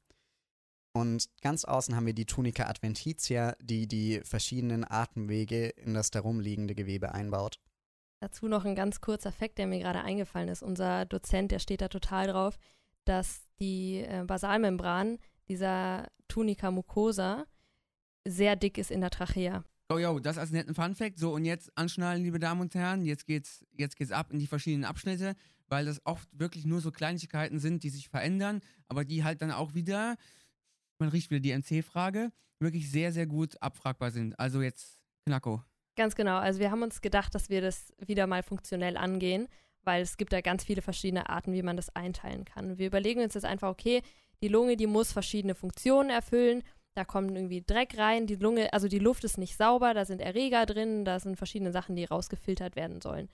Und 0.94 1.30
ganz 1.40 1.64
außen 1.64 1.96
haben 1.96 2.06
wir 2.06 2.12
die 2.12 2.26
Tunica 2.26 2.66
adventitia, 2.66 3.56
die 3.62 3.86
die 3.86 4.20
verschiedenen 4.24 4.84
Atemwege 4.88 5.68
in 5.68 5.94
das 5.94 6.10
darum 6.10 6.40
liegende 6.40 6.74
Gewebe 6.74 7.14
einbaut. 7.14 7.60
Dazu 8.20 8.46
noch 8.46 8.64
ein 8.64 8.74
ganz 8.74 9.00
kurzer 9.00 9.32
Fakt, 9.32 9.58
der 9.58 9.66
mir 9.66 9.80
gerade 9.80 10.02
eingefallen 10.02 10.48
ist. 10.48 10.62
Unser 10.62 11.06
Dozent, 11.06 11.50
der 11.50 11.58
steht 11.58 11.80
da 11.80 11.88
total 11.88 12.28
drauf, 12.28 12.58
dass 13.04 13.42
die 13.58 14.00
äh, 14.00 14.24
Basalmembran 14.26 15.18
dieser 15.48 16.08
Tunica 16.28 16.70
mucosa 16.70 17.46
sehr 18.24 18.54
dick 18.54 18.78
ist 18.78 18.90
in 18.90 19.00
der 19.00 19.10
Trachea. 19.10 19.64
Oh 19.92 19.98
jo, 19.98 20.18
das 20.20 20.38
als 20.38 20.52
netten 20.52 20.74
Funfact. 20.74 21.18
So, 21.18 21.34
und 21.34 21.44
jetzt 21.44 21.70
anschnallen, 21.76 22.22
liebe 22.22 22.38
Damen 22.38 22.62
und 22.62 22.74
Herren. 22.74 23.04
Jetzt 23.04 23.26
geht's, 23.26 23.62
jetzt 23.72 23.96
geht's 23.96 24.10
ab 24.10 24.32
in 24.32 24.38
die 24.38 24.46
verschiedenen 24.46 24.86
Abschnitte, 24.86 25.34
weil 25.68 25.84
das 25.84 26.00
oft 26.06 26.26
wirklich 26.32 26.64
nur 26.64 26.80
so 26.80 26.90
Kleinigkeiten 26.90 27.58
sind, 27.58 27.82
die 27.82 27.90
sich 27.90 28.08
verändern, 28.08 28.60
aber 28.88 29.04
die 29.04 29.22
halt 29.22 29.42
dann 29.42 29.50
auch 29.50 29.74
wieder, 29.74 30.16
man 30.98 31.10
riecht 31.10 31.30
wieder 31.30 31.40
die 31.40 31.50
NC-Frage, 31.50 32.32
wirklich 32.58 32.90
sehr, 32.90 33.12
sehr 33.12 33.26
gut 33.26 33.60
abfragbar 33.60 34.10
sind. 34.12 34.38
Also 34.38 34.62
jetzt 34.62 34.98
Knacko. 35.26 35.62
Ganz 35.94 36.14
genau. 36.14 36.38
Also 36.38 36.58
wir 36.58 36.70
haben 36.70 36.82
uns 36.82 37.02
gedacht, 37.02 37.34
dass 37.34 37.50
wir 37.50 37.60
das 37.60 37.92
wieder 37.98 38.26
mal 38.26 38.42
funktionell 38.42 38.96
angehen, 38.96 39.46
weil 39.84 40.00
es 40.00 40.16
gibt 40.16 40.32
da 40.32 40.40
ganz 40.40 40.64
viele 40.64 40.80
verschiedene 40.80 41.28
Arten, 41.28 41.52
wie 41.52 41.62
man 41.62 41.76
das 41.76 41.94
einteilen 41.94 42.46
kann. 42.46 42.78
Wir 42.78 42.86
überlegen 42.86 43.20
uns 43.20 43.34
jetzt 43.34 43.44
einfach, 43.44 43.68
okay, 43.68 44.00
die 44.40 44.48
Lunge, 44.48 44.78
die 44.78 44.86
muss 44.86 45.12
verschiedene 45.12 45.54
Funktionen 45.54 46.08
erfüllen 46.08 46.62
da 46.94 47.04
kommt 47.04 47.30
irgendwie 47.32 47.62
Dreck 47.62 47.96
rein, 47.96 48.26
die 48.26 48.36
Lunge, 48.36 48.72
also 48.72 48.88
die 48.88 48.98
Luft 48.98 49.24
ist 49.24 49.38
nicht 49.38 49.56
sauber, 49.56 49.94
da 49.94 50.04
sind 50.04 50.20
Erreger 50.20 50.66
drin, 50.66 51.04
da 51.04 51.18
sind 51.20 51.36
verschiedene 51.36 51.72
Sachen, 51.72 51.96
die 51.96 52.04
rausgefiltert 52.04 52.76
werden 52.76 53.00
sollen. 53.00 53.28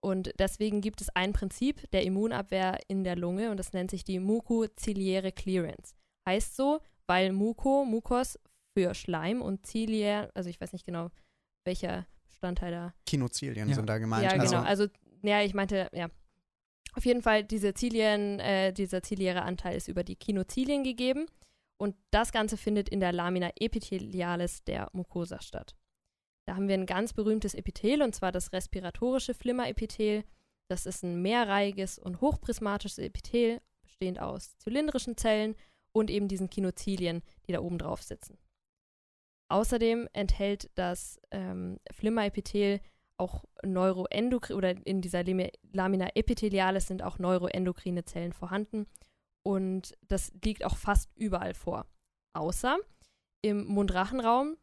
Und 0.00 0.32
deswegen 0.38 0.80
gibt 0.80 1.00
es 1.00 1.08
ein 1.10 1.32
Prinzip 1.32 1.90
der 1.92 2.02
Immunabwehr 2.04 2.78
in 2.88 3.04
der 3.04 3.16
Lunge 3.16 3.50
und 3.50 3.56
das 3.56 3.72
nennt 3.72 3.90
sich 3.90 4.04
die 4.04 4.18
mukoziliäre 4.18 5.32
Clearance. 5.32 5.94
Heißt 6.28 6.56
so, 6.56 6.80
weil 7.06 7.32
Muko, 7.32 7.84
Mukos 7.84 8.38
für 8.76 8.94
Schleim 8.94 9.42
und 9.42 9.66
Ziliär, 9.66 10.30
also 10.34 10.48
ich 10.50 10.60
weiß 10.60 10.72
nicht 10.72 10.86
genau, 10.86 11.10
welcher 11.64 12.06
Bestandteil 12.28 12.72
da. 12.72 12.94
Kinozilien 13.06 13.68
Ja. 13.68 13.74
sind 13.74 13.86
da 13.86 13.98
gemeint. 13.98 14.24
Ja, 14.24 14.30
genau. 14.32 14.62
Also, 14.62 14.84
Also, 14.84 14.86
ja, 15.22 15.42
ich 15.42 15.54
meinte, 15.54 15.88
ja. 15.92 16.08
Auf 16.94 17.06
jeden 17.06 17.22
Fall, 17.22 17.44
diese 17.44 17.72
Zilien, 17.72 18.38
äh, 18.40 18.72
dieser 18.72 19.02
ziliäre 19.02 19.42
Anteil 19.42 19.76
ist 19.76 19.88
über 19.88 20.04
die 20.04 20.16
Kinozilien 20.16 20.84
gegeben. 20.84 21.26
Und 21.82 21.96
das 22.12 22.30
Ganze 22.30 22.56
findet 22.56 22.88
in 22.88 23.00
der 23.00 23.10
Lamina 23.10 23.50
epithelialis 23.56 24.62
der 24.62 24.88
Mucosa 24.92 25.40
statt. 25.40 25.74
Da 26.46 26.54
haben 26.54 26.68
wir 26.68 26.74
ein 26.76 26.86
ganz 26.86 27.12
berühmtes 27.12 27.54
Epithel, 27.54 28.02
und 28.02 28.14
zwar 28.14 28.30
das 28.30 28.52
respiratorische 28.52 29.34
Flimmerepithel. 29.34 30.22
Das 30.68 30.86
ist 30.86 31.02
ein 31.02 31.22
mehrreihiges 31.22 31.98
und 31.98 32.20
hochprismatisches 32.20 32.98
Epithel, 32.98 33.60
bestehend 33.82 34.20
aus 34.20 34.56
zylindrischen 34.58 35.16
Zellen 35.16 35.56
und 35.90 36.08
eben 36.08 36.28
diesen 36.28 36.48
Kinozilien, 36.48 37.20
die 37.48 37.52
da 37.52 37.58
oben 37.58 37.78
drauf 37.78 38.00
sitzen. 38.00 38.38
Außerdem 39.48 40.08
enthält 40.12 40.70
das 40.76 41.20
ähm, 41.32 41.80
Flimmerepithel 41.90 42.80
auch 43.16 43.44
Neuroendokrine 43.64 44.56
oder 44.56 44.86
in 44.86 45.00
dieser 45.00 45.24
Lami- 45.24 45.50
Lamina 45.72 46.10
epithelialis 46.14 46.86
sind 46.86 47.02
auch 47.02 47.18
neuroendokrine 47.18 48.04
Zellen 48.04 48.32
vorhanden 48.32 48.86
und 49.42 49.94
das 50.08 50.32
liegt 50.44 50.64
auch 50.64 50.76
fast 50.76 51.10
überall 51.16 51.54
vor. 51.54 51.86
Außer 52.32 52.78
im 53.42 53.64
Mundrachenraum, 53.66 54.56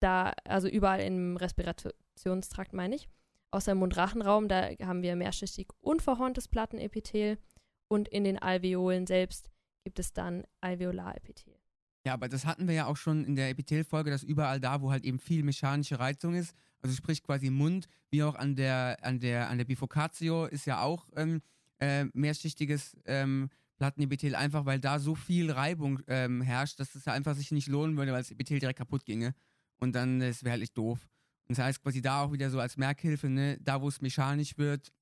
da, 0.00 0.32
also 0.44 0.68
überall 0.68 1.00
im 1.00 1.36
Respirationstrakt 1.36 2.72
meine 2.72 2.96
ich, 2.96 3.08
außer 3.50 3.72
im 3.72 3.78
Mundrachenraum, 3.78 4.48
da 4.48 4.68
haben 4.82 5.02
wir 5.02 5.16
mehrschichtig 5.16 5.68
unverhorntes 5.80 6.48
Plattenepithel 6.48 7.38
und 7.88 8.08
in 8.08 8.24
den 8.24 8.38
Alveolen 8.38 9.06
selbst 9.06 9.50
gibt 9.84 9.98
es 9.98 10.12
dann 10.12 10.44
Alveolarepithel. 10.60 11.54
Ja, 12.04 12.14
aber 12.14 12.28
das 12.28 12.46
hatten 12.46 12.68
wir 12.68 12.74
ja 12.74 12.86
auch 12.86 12.96
schon 12.96 13.24
in 13.24 13.34
der 13.34 13.48
Epithelfolge, 13.50 14.10
dass 14.10 14.22
überall 14.22 14.60
da, 14.60 14.80
wo 14.80 14.92
halt 14.92 15.04
eben 15.04 15.18
viel 15.18 15.42
mechanische 15.42 15.98
Reizung 15.98 16.34
ist, 16.34 16.54
also 16.80 16.94
sprich 16.94 17.22
quasi 17.22 17.46
im 17.46 17.54
Mund, 17.54 17.88
wie 18.10 18.22
auch 18.22 18.36
an 18.36 18.54
der, 18.54 18.98
an 19.02 19.18
der, 19.18 19.48
an 19.48 19.58
der 19.58 19.64
Bifocatio 19.64 20.46
ist 20.46 20.66
ja 20.66 20.82
auch 20.82 21.08
ähm, 21.16 21.42
äh, 21.80 22.04
mehrschichtiges 22.12 22.96
ähm, 23.06 23.50
Plattenepithel, 23.76 24.34
einfach 24.34 24.64
weil 24.64 24.80
da 24.80 24.98
so 24.98 25.14
viel 25.14 25.50
Reibung 25.50 26.00
ähm, 26.06 26.40
herrscht, 26.40 26.80
dass 26.80 26.94
es 26.94 27.04
ja 27.04 27.12
einfach 27.12 27.34
sich 27.34 27.50
nicht 27.50 27.68
lohnen 27.68 27.96
würde, 27.96 28.12
weil 28.12 28.20
das 28.20 28.30
Epithel 28.30 28.58
direkt 28.58 28.78
kaputt 28.78 29.04
ginge. 29.04 29.34
Und 29.78 29.94
dann, 29.94 30.20
das 30.20 30.42
wäre 30.42 30.52
halt 30.52 30.62
echt 30.62 30.76
doof. 30.76 31.06
Und 31.48 31.58
das 31.58 31.64
heißt 31.64 31.82
quasi 31.82 32.00
da 32.00 32.22
auch 32.22 32.32
wieder 32.32 32.50
so 32.50 32.58
als 32.58 32.76
Merkhilfe, 32.76 33.28
ne, 33.28 33.58
da 33.60 33.80
wo 33.80 33.88
es 33.88 34.00
mechanisch 34.00 34.56
wird, 34.58 34.92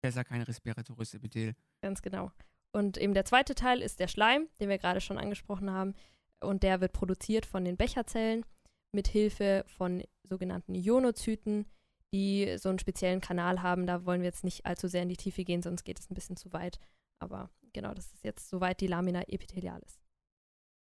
besser 0.00 0.24
kein 0.24 0.42
respiratorisches 0.42 1.14
Epithel. 1.14 1.54
Ganz 1.80 2.02
genau. 2.02 2.30
Und 2.72 2.98
eben 2.98 3.14
der 3.14 3.24
zweite 3.24 3.54
Teil 3.54 3.80
ist 3.80 3.98
der 3.98 4.08
Schleim, 4.08 4.48
den 4.60 4.68
wir 4.68 4.78
gerade 4.78 5.00
schon 5.00 5.18
angesprochen 5.18 5.70
haben. 5.70 5.94
Und 6.40 6.62
der 6.62 6.80
wird 6.80 6.92
produziert 6.92 7.46
von 7.46 7.64
den 7.64 7.76
Becherzellen 7.76 8.44
mit 8.92 9.08
Hilfe 9.08 9.64
von 9.66 10.04
sogenannten 10.22 10.74
Ionozyten, 10.74 11.66
die 12.12 12.56
so 12.58 12.68
einen 12.68 12.78
speziellen 12.78 13.20
Kanal 13.20 13.62
haben. 13.62 13.86
Da 13.86 14.04
wollen 14.04 14.20
wir 14.20 14.28
jetzt 14.28 14.44
nicht 14.44 14.66
allzu 14.66 14.86
sehr 14.88 15.02
in 15.02 15.08
die 15.08 15.16
Tiefe 15.16 15.44
gehen, 15.44 15.62
sonst 15.62 15.84
geht 15.84 15.98
es 15.98 16.10
ein 16.10 16.14
bisschen 16.14 16.36
zu 16.36 16.52
weit. 16.52 16.78
Aber 17.18 17.50
genau, 17.72 17.94
das 17.94 18.06
ist 18.12 18.24
jetzt 18.24 18.48
soweit 18.48 18.80
die 18.80 18.86
Lamina 18.86 19.22
epithelialis. 19.28 19.98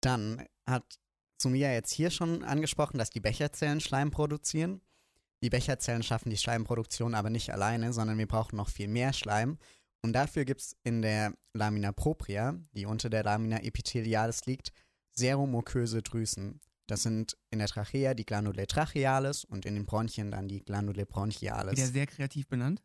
dann 0.01 0.45
hat 0.67 0.99
Sumia 1.41 1.73
jetzt 1.73 1.93
hier 1.93 2.11
schon 2.11 2.45
angesprochen, 2.45 2.99
dass 2.99 3.11
die 3.11 3.21
Becherzellen 3.21 3.81
Schleim 3.81 4.11
produzieren. 4.11 4.81
Die 5.43 5.51
Becherzellen 5.51 6.03
schaffen 6.03 6.31
die 6.31 6.37
Schleimproduktion 6.37 7.15
aber 7.15 7.31
nicht 7.31 7.51
alleine, 7.51 7.93
sondern 7.93 8.19
wir 8.19 8.27
brauchen 8.27 8.57
noch 8.57 8.69
viel 8.69 8.89
mehr 8.89 9.13
Schleim. 9.13 9.59
Und 10.03 10.13
dafür 10.13 10.45
gibt 10.45 10.61
es 10.61 10.77
in 10.83 11.03
der 11.03 11.35
Lamina 11.55 11.93
propria, 11.93 12.59
die 12.73 12.87
unter 12.87 13.09
der 13.09 13.25
Lamina 13.25 13.63
epithelialis 13.63 14.47
liegt, 14.47 14.73
seromuköse 15.13 16.03
Drüsen. 16.03 16.61
Das 16.87 17.03
sind 17.03 17.37
in 17.51 17.59
der 17.59 17.69
Trachea 17.69 18.15
die 18.15 18.27
Glandulae 18.27 18.67
trachealis 18.67 19.45
und 19.45 19.65
in 19.65 19.75
den 19.75 19.87
Bronchien 19.87 20.31
dann 20.31 20.49
die 20.49 20.63
Glandulae 20.63 21.05
bronchialis. 21.07 21.77
Wieder 21.77 21.87
sehr 21.87 22.07
kreativ 22.07 22.49
benannt. 22.49 22.83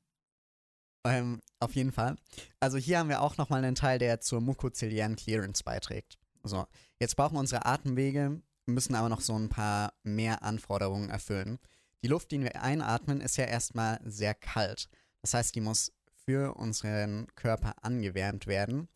Ähm, 1.06 1.40
auf 1.60 1.76
jeden 1.76 1.92
Fall. 1.92 2.16
Also 2.60 2.78
hier 2.78 3.00
haben 3.00 3.10
wir 3.10 3.22
auch 3.22 3.38
nochmal 3.38 3.64
einen 3.64 3.76
Teil, 3.76 4.00
der 4.00 4.22
zur 4.22 4.42
mukoziliären 4.42 5.16
Clearance 5.16 5.64
beiträgt. 5.64 6.18
So, 6.44 6.66
jetzt 7.00 7.16
brauchen 7.16 7.38
unsere 7.38 7.66
Atemwege, 7.66 8.42
müssen 8.66 8.96
aber 8.96 9.10
noch 9.10 9.22
so 9.22 9.38
ein 9.38 9.50
paar 9.50 9.94
mehr 10.04 10.44
Anforderungen 10.44 11.10
erfüllen. 11.10 11.60
Die 12.04 12.08
Luft, 12.08 12.32
die 12.32 12.42
wir 12.42 12.62
einatmen, 12.62 13.22
ist 13.22 13.38
ja 13.38 13.46
erstmal 13.46 14.00
sehr 14.04 14.34
kalt. 14.34 14.90
Das 15.22 15.34
heißt, 15.34 15.56
die 15.56 15.62
muss 15.62 15.94
für 16.26 16.56
unseren 16.56 17.28
Körper 17.36 17.76
angewärmt 17.84 18.48
werden. 18.48 18.88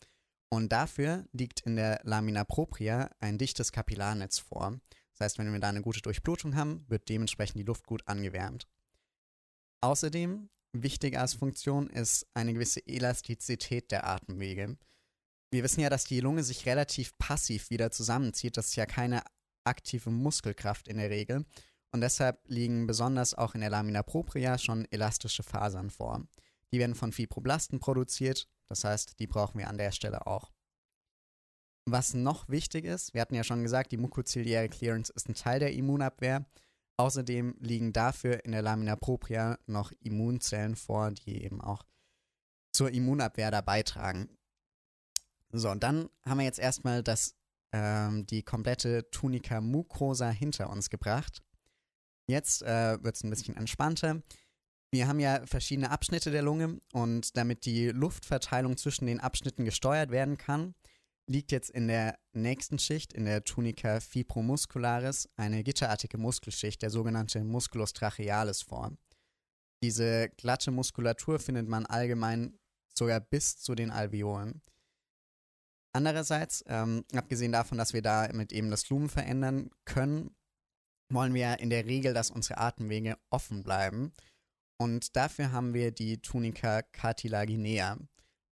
Und 0.50 0.72
dafür 0.72 1.26
liegt 1.32 1.62
in 1.62 1.76
der 1.76 2.02
Lamina 2.04 2.44
propria 2.44 3.12
ein 3.20 3.38
dichtes 3.38 3.72
Kapillarnetz 3.72 4.40
vor. 4.40 4.80
Das 5.14 5.26
heißt, 5.26 5.38
wenn 5.38 5.52
wir 5.54 5.60
da 5.60 5.70
eine 5.70 5.82
gute 5.82 6.02
Durchblutung 6.02 6.56
haben, 6.56 6.86
wird 6.88 7.08
dementsprechend 7.08 7.60
die 7.60 7.66
Luft 7.66 7.86
gut 7.86 8.08
angewärmt. 8.08 8.68
Außerdem 9.82 10.50
wichtig 10.74 11.18
als 11.18 11.34
Funktion 11.34 11.88
ist 11.90 12.28
eine 12.34 12.54
gewisse 12.54 12.86
Elastizität 12.86 13.92
der 13.92 14.08
Atemwege. 14.08 14.78
Wir 15.52 15.64
wissen 15.64 15.82
ja, 15.82 15.90
dass 15.90 16.06
die 16.06 16.20
Lunge 16.20 16.44
sich 16.44 16.66
relativ 16.66 17.18
passiv 17.18 17.70
wieder 17.70 17.92
zusammenzieht. 17.92 18.58
Das 18.58 18.68
ist 18.68 18.76
ja 18.76 18.86
keine 18.86 19.24
aktive 19.64 20.12
Muskelkraft 20.12 20.88
in 20.88 20.98
der 20.98 21.10
Regel. 21.10 21.46
Und 21.92 22.02
deshalb 22.02 22.42
liegen 22.48 22.86
besonders 22.86 23.34
auch 23.34 23.56
in 23.56 23.62
der 23.62 23.72
Lamina 23.72 24.04
propria 24.04 24.58
schon 24.58 24.86
elastische 24.92 25.44
Fasern 25.44 25.90
vor. 25.90 26.28
Die 26.72 26.78
werden 26.78 26.94
von 26.96 27.12
Fibroblasten 27.12 27.80
produziert, 27.80 28.48
das 28.68 28.84
heißt, 28.84 29.20
die 29.20 29.26
brauchen 29.26 29.58
wir 29.58 29.70
an 29.70 29.80
der 29.80 29.92
Stelle 29.92 30.28
auch. 30.28 30.52
Was 31.86 32.14
noch 32.14 32.48
wichtig 32.50 32.86
ist, 32.86 33.16
wir 33.16 33.22
hatten 33.22 33.34
ja 33.34 33.44
schon 33.44 33.64
gesagt, 33.64 33.92
die 33.92 33.98
mukoziliäre 33.98 34.70
Clearance 34.70 35.12
ist 35.16 35.28
ein 35.28 35.34
Teil 35.34 35.60
der 35.60 35.74
Immunabwehr. 35.74 36.46
Außerdem 37.00 37.56
liegen 37.62 37.94
dafür 37.94 38.44
in 38.44 38.52
der 38.52 38.62
Lamina 38.62 38.98
propria 38.98 39.58
noch 39.68 39.94
Immunzellen 40.02 40.76
vor, 40.76 41.12
die 41.12 41.46
eben 41.46 41.62
auch 41.62 41.86
zur 42.74 42.92
Immunabwehr 42.92 43.52
da 43.52 43.62
beitragen. 43.62 44.28
So, 45.50 45.70
und 45.70 45.82
dann 45.82 46.10
haben 46.26 46.40
wir 46.40 46.46
jetzt 46.46 46.60
erstmal 46.60 47.02
das, 47.02 47.36
ähm, 47.72 48.26
die 48.26 48.44
komplette 48.44 49.10
Tunica 49.12 49.62
mucosa 49.62 50.30
hinter 50.30 50.70
uns 50.70 50.90
gebracht. 50.90 51.42
Jetzt 52.28 52.64
äh, 52.64 53.02
wird 53.02 53.16
es 53.16 53.24
ein 53.24 53.30
bisschen 53.30 53.56
entspannter. 53.56 54.22
Wir 54.92 55.08
haben 55.08 55.22
ja 55.22 55.46
verschiedene 55.46 55.92
Abschnitte 55.92 56.32
der 56.32 56.42
Lunge 56.42 56.82
und 56.92 57.38
damit 57.38 57.64
die 57.64 57.92
Luftverteilung 57.92 58.76
zwischen 58.76 59.06
den 59.06 59.22
Abschnitten 59.22 59.64
gesteuert 59.64 60.12
werden 60.12 60.38
kann, 60.38 60.76
liegt 61.30 61.52
jetzt 61.52 61.70
in 61.70 61.88
der 61.88 62.18
nächsten 62.34 62.80
Schicht, 62.80 63.14
in 63.14 63.26
der 63.26 63.44
Tunica 63.44 64.00
fibromuscularis, 64.00 65.30
eine 65.38 65.64
gitterartige 65.64 66.18
Muskelschicht, 66.18 66.82
der 66.82 66.90
sogenannte 66.90 67.44
Musculus 67.44 67.94
trachealis 67.94 68.64
vor. 68.64 68.98
Diese 69.84 70.30
glatte 70.38 70.72
Muskulatur 70.72 71.40
findet 71.40 71.68
man 71.68 71.86
allgemein 71.86 72.58
sogar 72.98 73.20
bis 73.20 73.58
zu 73.60 73.76
den 73.76 73.92
Alveolen. 73.92 74.62
Andererseits, 75.94 76.64
ähm, 76.68 77.06
abgesehen 77.14 77.52
davon, 77.52 77.78
dass 77.78 77.94
wir 77.94 78.02
da 78.02 78.30
mit 78.34 78.52
eben 78.52 78.72
das 78.72 78.90
Lumen 78.90 79.10
verändern 79.10 79.70
können, 79.86 80.36
wollen 81.12 81.34
wir 81.34 81.60
in 81.60 81.70
der 81.70 81.86
Regel, 81.86 82.14
dass 82.14 82.32
unsere 82.32 82.60
Atemwege 82.60 83.18
offen 83.30 83.64
bleiben. 83.64 84.14
Und 84.80 85.16
dafür 85.16 85.52
haben 85.52 85.74
wir 85.74 85.92
die 85.92 86.22
Tunica 86.22 86.82
cartilaginea. 86.82 87.98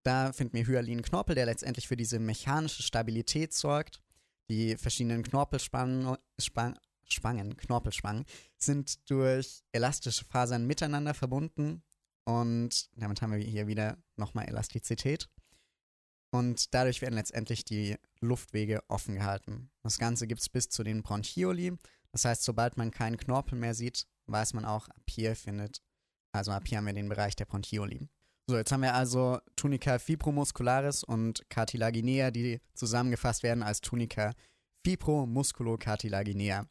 Da 0.06 0.34
finden 0.34 0.54
wir 0.54 0.68
Hyalin-Knorpel, 0.68 1.34
der 1.34 1.48
letztendlich 1.48 1.88
für 1.88 1.98
diese 1.98 2.20
mechanische 2.20 2.84
Stabilität 2.84 3.54
sorgt. 3.54 4.04
Die 4.52 4.78
verschiedenen 4.78 5.24
Knorpelspangen, 5.24 6.16
Span 6.40 6.78
Spangen, 7.08 7.58
Knorpelspangen 7.58 8.26
sind 8.58 9.10
durch 9.10 9.64
elastische 9.72 10.26
Fasern 10.26 10.68
miteinander 10.68 11.16
verbunden. 11.16 11.84
Und 12.24 12.90
damit 12.96 13.22
haben 13.22 13.32
wir 13.32 13.40
hier 13.40 13.66
wieder 13.66 13.98
nochmal 14.16 14.48
Elastizität. 14.48 15.28
Und 16.32 16.74
dadurch 16.76 17.02
werden 17.02 17.16
letztendlich 17.16 17.66
die 17.66 17.96
Luftwege 18.20 18.84
offen 18.88 19.16
gehalten. 19.16 19.72
Das 19.82 19.98
Ganze 19.98 20.28
gibt 20.28 20.42
es 20.42 20.50
bis 20.50 20.70
zu 20.70 20.84
den 20.84 21.02
Bronchioli. 21.02 21.78
Das 22.12 22.26
heißt, 22.26 22.44
sobald 22.44 22.78
man 22.78 22.92
keinen 22.92 23.18
Knorpel 23.18 23.58
mehr 23.58 23.74
sieht, 23.74 24.06
weiß 24.28 24.54
man 24.54 24.66
auch, 24.66 24.88
ab 24.88 25.04
hier 25.10 25.36
findet, 25.36 25.82
also 26.32 26.52
ab 26.52 26.68
hier 26.68 26.78
haben 26.78 26.86
wir 26.86 26.94
den 26.94 27.10
Bereich 27.10 27.36
der 27.36 27.46
Bronchioli. 27.46 28.08
So, 28.48 28.58
jetzt 28.58 28.72
haben 28.72 28.84
wir 28.84 28.94
also 28.94 29.40
Tunica 29.56 29.98
fibromuscularis 29.98 31.04
und 31.04 31.50
Cartilaginea, 31.50 32.30
die 32.30 32.62
zusammengefasst 32.76 33.42
werden 33.42 33.64
als 33.64 33.82
Tunica 33.82 34.34
fibromusculocartilaginea. 34.86 36.68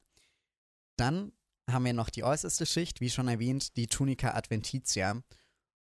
Dann 0.97 1.33
haben 1.69 1.85
wir 1.85 1.93
noch 1.93 2.11
die 2.11 2.23
äußerste 2.23 2.65
Schicht, 2.67 3.01
wie 3.01 3.11
schon 3.11 3.27
erwähnt, 3.27 3.77
die 3.77 3.89
Tunica 3.89 4.35
adventitia. 4.35 5.21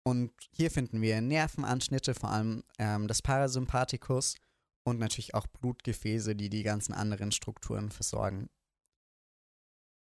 Und 0.04 0.32
hier 0.50 0.72
finden 0.72 1.00
wir 1.02 1.20
Nervenanschnitte, 1.20 2.14
vor 2.14 2.30
allem 2.30 2.64
ähm, 2.78 3.06
des 3.06 3.22
Parasympathikus 3.22 4.36
und 4.84 4.98
natürlich 4.98 5.34
auch 5.34 5.46
Blutgefäße, 5.46 6.34
die 6.34 6.48
die 6.48 6.64
ganzen 6.64 6.94
anderen 6.94 7.30
Strukturen 7.30 7.90
versorgen. 7.90 8.48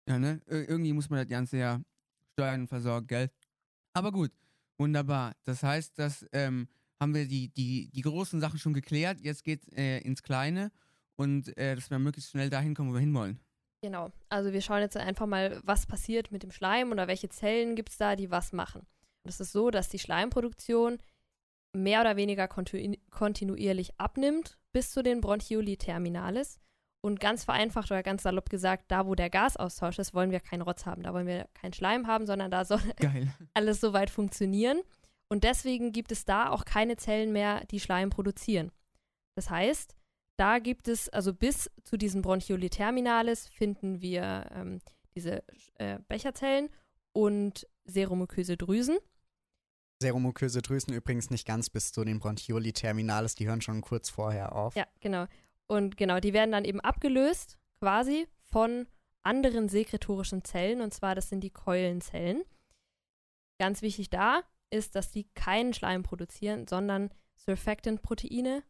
Ja, 0.08 0.18
ne? 0.18 0.40
Ir 0.46 0.68
irgendwie 0.68 0.92
muss 0.92 1.10
man 1.10 1.18
das 1.18 1.28
Ganze 1.28 1.58
ja 1.58 1.82
steuern 2.32 2.62
und 2.62 2.68
versorgen, 2.68 3.06
gell? 3.08 3.30
Aber 3.92 4.12
gut, 4.12 4.30
wunderbar. 4.78 5.34
Das 5.44 5.62
heißt, 5.62 5.98
dass 5.98 6.26
ähm, 6.32 6.68
haben 7.00 7.14
wir 7.14 7.26
die, 7.26 7.48
die, 7.48 7.90
die 7.90 8.00
großen 8.02 8.40
Sachen 8.40 8.58
schon 8.58 8.74
geklärt. 8.74 9.20
Jetzt 9.20 9.44
geht 9.44 9.72
äh, 9.76 9.98
ins 9.98 10.22
Kleine 10.22 10.72
und 11.16 11.56
äh, 11.56 11.74
dass 11.74 11.90
wir 11.90 11.98
möglichst 11.98 12.30
schnell 12.30 12.50
dahin 12.50 12.74
kommen, 12.74 12.90
wo 12.90 12.94
wir 12.94 13.00
hinwollen. 13.00 13.40
Genau. 13.82 14.10
Also 14.28 14.52
wir 14.52 14.62
schauen 14.62 14.80
jetzt 14.80 14.96
einfach 14.96 15.26
mal, 15.26 15.60
was 15.62 15.86
passiert 15.86 16.32
mit 16.32 16.42
dem 16.42 16.50
Schleim 16.50 16.90
oder 16.90 17.08
welche 17.08 17.28
Zellen 17.28 17.76
gibt 17.76 17.90
es 17.90 17.98
da, 17.98 18.16
die 18.16 18.30
was 18.30 18.52
machen. 18.52 18.80
Und 19.22 19.30
es 19.30 19.40
ist 19.40 19.52
so, 19.52 19.70
dass 19.70 19.88
die 19.88 19.98
Schleimproduktion 19.98 20.98
mehr 21.72 22.00
oder 22.00 22.16
weniger 22.16 22.48
kontinu 22.48 22.96
kontinuierlich 23.10 23.98
abnimmt 23.98 24.58
bis 24.72 24.90
zu 24.92 25.02
den 25.02 25.20
Bronchioli 25.20 25.76
terminalis. 25.76 26.58
Und 27.06 27.20
ganz 27.20 27.44
vereinfacht 27.44 27.92
oder 27.92 28.02
ganz 28.02 28.24
salopp 28.24 28.50
gesagt, 28.50 28.86
da 28.88 29.06
wo 29.06 29.14
der 29.14 29.30
Gasaustausch 29.30 30.00
ist, 30.00 30.12
wollen 30.12 30.32
wir 30.32 30.40
keinen 30.40 30.62
Rotz 30.62 30.86
haben. 30.86 31.04
Da 31.04 31.14
wollen 31.14 31.28
wir 31.28 31.46
keinen 31.54 31.72
Schleim 31.72 32.08
haben, 32.08 32.26
sondern 32.26 32.50
da 32.50 32.64
soll 32.64 32.80
Geil. 32.96 33.32
alles 33.54 33.80
soweit 33.80 34.10
funktionieren. 34.10 34.82
Und 35.28 35.44
deswegen 35.44 35.92
gibt 35.92 36.10
es 36.10 36.24
da 36.24 36.50
auch 36.50 36.64
keine 36.64 36.96
Zellen 36.96 37.32
mehr, 37.32 37.64
die 37.66 37.78
Schleim 37.78 38.10
produzieren. 38.10 38.72
Das 39.36 39.50
heißt, 39.50 39.94
da 40.36 40.58
gibt 40.58 40.88
es, 40.88 41.08
also 41.08 41.32
bis 41.32 41.70
zu 41.84 41.96
diesen 41.96 42.22
Bronchioli 42.22 42.70
terminalis 42.70 43.46
finden 43.46 44.02
wir 44.02 44.50
ähm, 44.52 44.80
diese 45.14 45.44
äh, 45.74 46.00
Becherzellen 46.08 46.70
und 47.12 47.68
seromuköse 47.84 48.56
Drüsen. 48.56 48.98
Seromuköse 50.02 50.60
Drüsen 50.60 50.92
übrigens 50.92 51.30
nicht 51.30 51.46
ganz 51.46 51.70
bis 51.70 51.92
zu 51.92 52.02
den 52.02 52.18
Bronchioli 52.18 52.72
terminalis, 52.72 53.36
die 53.36 53.46
hören 53.46 53.60
schon 53.60 53.80
kurz 53.80 54.10
vorher 54.10 54.56
auf. 54.56 54.74
Ja, 54.74 54.88
genau. 54.98 55.26
Und 55.68 55.96
genau, 55.96 56.20
die 56.20 56.32
werden 56.32 56.52
dann 56.52 56.64
eben 56.64 56.80
abgelöst 56.80 57.58
quasi 57.78 58.28
von 58.44 58.86
anderen 59.22 59.68
sekretorischen 59.68 60.44
Zellen, 60.44 60.80
und 60.80 60.94
zwar 60.94 61.14
das 61.14 61.28
sind 61.28 61.40
die 61.40 61.50
Keulenzellen. 61.50 62.44
Ganz 63.58 63.82
wichtig 63.82 64.10
da 64.10 64.42
ist, 64.70 64.94
dass 64.94 65.10
die 65.10 65.24
keinen 65.34 65.74
Schleim 65.74 66.02
produzieren, 66.02 66.66
sondern 66.68 67.10
Surfactant-Proteine 67.36 68.62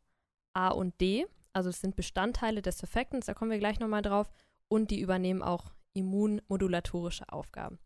A 0.55 0.69
und 0.69 1.01
D. 1.01 1.27
Also 1.53 1.71
es 1.71 1.81
sind 1.81 1.97
Bestandteile 1.97 2.63
des 2.63 2.79
Surfactants, 2.79 3.27
da 3.27 3.35
kommen 3.35 3.51
wir 3.51 3.59
gleich 3.59 3.79
nochmal 3.81 4.03
drauf. 4.03 4.31
Und 4.69 4.91
die 4.91 5.01
übernehmen 5.01 5.43
auch 5.43 5.73
immunmodulatorische 5.93 7.31
Aufgaben. 7.33 7.79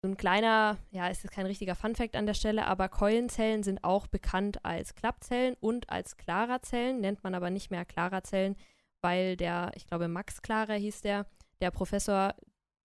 So 0.00 0.08
ein 0.08 0.16
kleiner, 0.16 0.78
ja, 0.90 1.08
ist 1.08 1.24
jetzt 1.24 1.32
kein 1.32 1.46
richtiger 1.46 1.74
Funfact 1.74 2.14
an 2.14 2.26
der 2.26 2.34
Stelle, 2.34 2.66
aber 2.66 2.88
Keulenzellen 2.88 3.64
sind 3.64 3.82
auch 3.82 4.06
bekannt 4.06 4.64
als 4.64 4.94
Klappzellen 4.94 5.56
und 5.58 5.90
als 5.90 6.16
Clara-Zellen, 6.16 7.00
nennt 7.00 7.24
man 7.24 7.34
aber 7.34 7.50
nicht 7.50 7.72
mehr 7.72 7.84
Clara-Zellen, 7.84 8.54
weil 9.02 9.36
der, 9.36 9.72
ich 9.74 9.86
glaube, 9.86 10.06
Max 10.06 10.40
Clara 10.40 10.74
hieß 10.74 11.00
der, 11.00 11.26
der 11.60 11.72
Professor, 11.72 12.34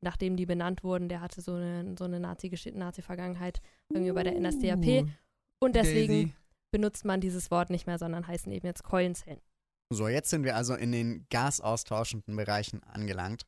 nachdem 0.02 0.38
die 0.38 0.47
benannt 0.47 0.84
wurden, 0.84 1.08
der 1.08 1.21
hatte 1.21 1.41
so 1.41 1.54
eine, 1.54 1.95
so 1.97 2.06
eine 2.06 2.19
Nazi-Vergangenheit 2.19 3.62
irgendwie 3.89 4.12
bei 4.12 4.23
der 4.23 4.39
NSDAP. 4.39 5.04
Uh, 5.04 5.08
Und 5.60 5.76
deswegen 5.76 6.13
Daisy. 6.13 6.34
benutzt 6.71 7.06
man 7.06 7.21
dieses 7.21 7.52
Wort 7.52 7.69
nicht 7.69 7.86
mehr, 7.86 7.99
sondern 7.99 8.26
heißen 8.26 8.52
eben 8.52 8.65
jetzt 8.65 8.84
Keulenzellen. 8.84 9.39
So, 9.91 10.08
jetzt 10.08 10.32
sind 10.32 10.43
wir 10.43 10.56
also 10.56 10.73
in 10.73 10.91
den 10.91 11.28
gasaustauschenden 11.30 12.36
Bereichen 12.36 12.82
angelangt. 12.84 13.43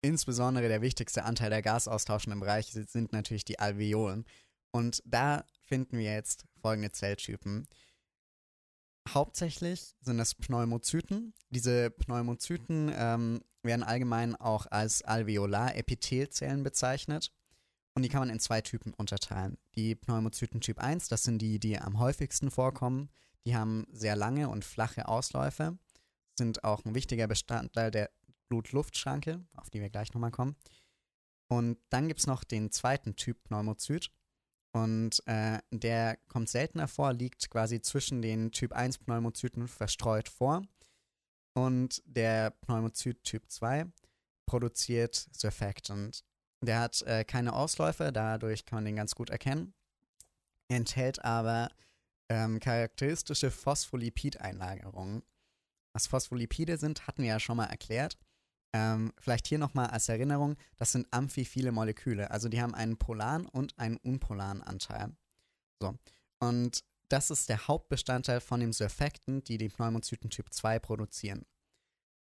Insbesondere 0.00 0.68
der 0.68 0.80
wichtigste 0.80 1.24
Anteil 1.24 1.50
der 1.50 1.62
gasaustauschenden 1.62 2.40
Bereiche 2.40 2.84
sind 2.84 3.12
natürlich 3.12 3.44
die 3.44 3.58
Alveolen. 3.58 4.24
Und 4.70 5.02
da 5.04 5.44
finden 5.62 5.98
wir 5.98 6.12
jetzt 6.12 6.46
folgende 6.60 6.92
Zelltypen. 6.92 7.66
Hauptsächlich 9.08 9.94
sind 10.00 10.18
das 10.18 10.34
Pneumozyten. 10.34 11.32
Diese 11.50 11.90
Pneumozyten 11.90 12.92
ähm, 12.94 13.40
werden 13.62 13.82
allgemein 13.82 14.36
auch 14.36 14.66
als 14.70 15.02
Alveolar-Epithelzellen 15.02 16.62
bezeichnet. 16.62 17.32
Und 17.94 18.02
die 18.02 18.08
kann 18.08 18.20
man 18.20 18.30
in 18.30 18.38
zwei 18.38 18.60
Typen 18.60 18.94
unterteilen. 18.94 19.58
Die 19.74 19.96
Pneumozyten 19.96 20.60
Typ 20.60 20.78
1, 20.78 21.08
das 21.08 21.24
sind 21.24 21.40
die, 21.42 21.58
die 21.58 21.78
am 21.78 21.98
häufigsten 21.98 22.50
vorkommen. 22.50 23.08
Die 23.44 23.56
haben 23.56 23.86
sehr 23.90 24.14
lange 24.14 24.48
und 24.48 24.64
flache 24.64 25.08
Ausläufe, 25.08 25.78
sind 26.36 26.62
auch 26.62 26.84
ein 26.84 26.94
wichtiger 26.94 27.26
Bestandteil 27.26 27.90
der 27.90 28.10
Blut-Luft-Schranke, 28.48 29.44
auf 29.54 29.70
die 29.70 29.80
wir 29.80 29.90
gleich 29.90 30.12
nochmal 30.12 30.30
kommen. 30.30 30.56
Und 31.50 31.78
dann 31.90 32.08
gibt 32.08 32.20
es 32.20 32.26
noch 32.26 32.44
den 32.44 32.70
zweiten 32.70 33.16
Typ 33.16 33.42
Pneumozyt. 33.44 34.10
Und 34.72 35.26
äh, 35.26 35.58
der 35.70 36.18
kommt 36.28 36.48
seltener 36.48 36.88
vor, 36.88 37.12
liegt 37.12 37.48
quasi 37.50 37.80
zwischen 37.80 38.20
den 38.20 38.52
Typ 38.52 38.72
1 38.72 38.98
Pneumozyten 38.98 39.66
verstreut 39.66 40.28
vor. 40.28 40.62
Und 41.54 42.02
der 42.04 42.50
Pneumozyt 42.50 43.24
Typ 43.24 43.50
2 43.50 43.86
produziert 44.46 45.28
Surfactant. 45.32 46.24
Der 46.60 46.80
hat 46.80 47.02
äh, 47.02 47.24
keine 47.24 47.54
Ausläufe, 47.54 48.12
dadurch 48.12 48.64
kann 48.64 48.78
man 48.78 48.84
den 48.84 48.96
ganz 48.96 49.14
gut 49.14 49.30
erkennen. 49.30 49.74
Enthält 50.68 51.24
aber 51.24 51.70
ähm, 52.28 52.60
charakteristische 52.60 53.50
Phospholipideinlagerungen. 53.50 55.22
Was 55.94 56.06
Phospholipide 56.06 56.76
sind, 56.76 57.06
hatten 57.06 57.22
wir 57.22 57.30
ja 57.30 57.40
schon 57.40 57.56
mal 57.56 57.66
erklärt. 57.66 58.18
Ähm, 58.72 59.12
vielleicht 59.18 59.46
hier 59.46 59.58
nochmal 59.58 59.86
als 59.88 60.08
Erinnerung, 60.08 60.56
das 60.76 60.92
sind 60.92 61.06
amphiphile 61.10 61.72
Moleküle. 61.72 62.30
Also 62.30 62.48
die 62.48 62.60
haben 62.60 62.74
einen 62.74 62.98
polaren 62.98 63.46
und 63.46 63.78
einen 63.78 63.96
unpolaren 63.96 64.62
Anteil. 64.62 65.16
So. 65.80 65.94
Und 66.38 66.84
das 67.08 67.30
ist 67.30 67.48
der 67.48 67.66
Hauptbestandteil 67.66 68.40
von 68.40 68.60
dem 68.60 68.72
Surfactant, 68.72 69.48
die 69.48 69.56
die 69.56 69.70
Pneumozyten 69.70 70.30
Typ 70.30 70.52
2 70.52 70.78
produzieren. 70.78 71.46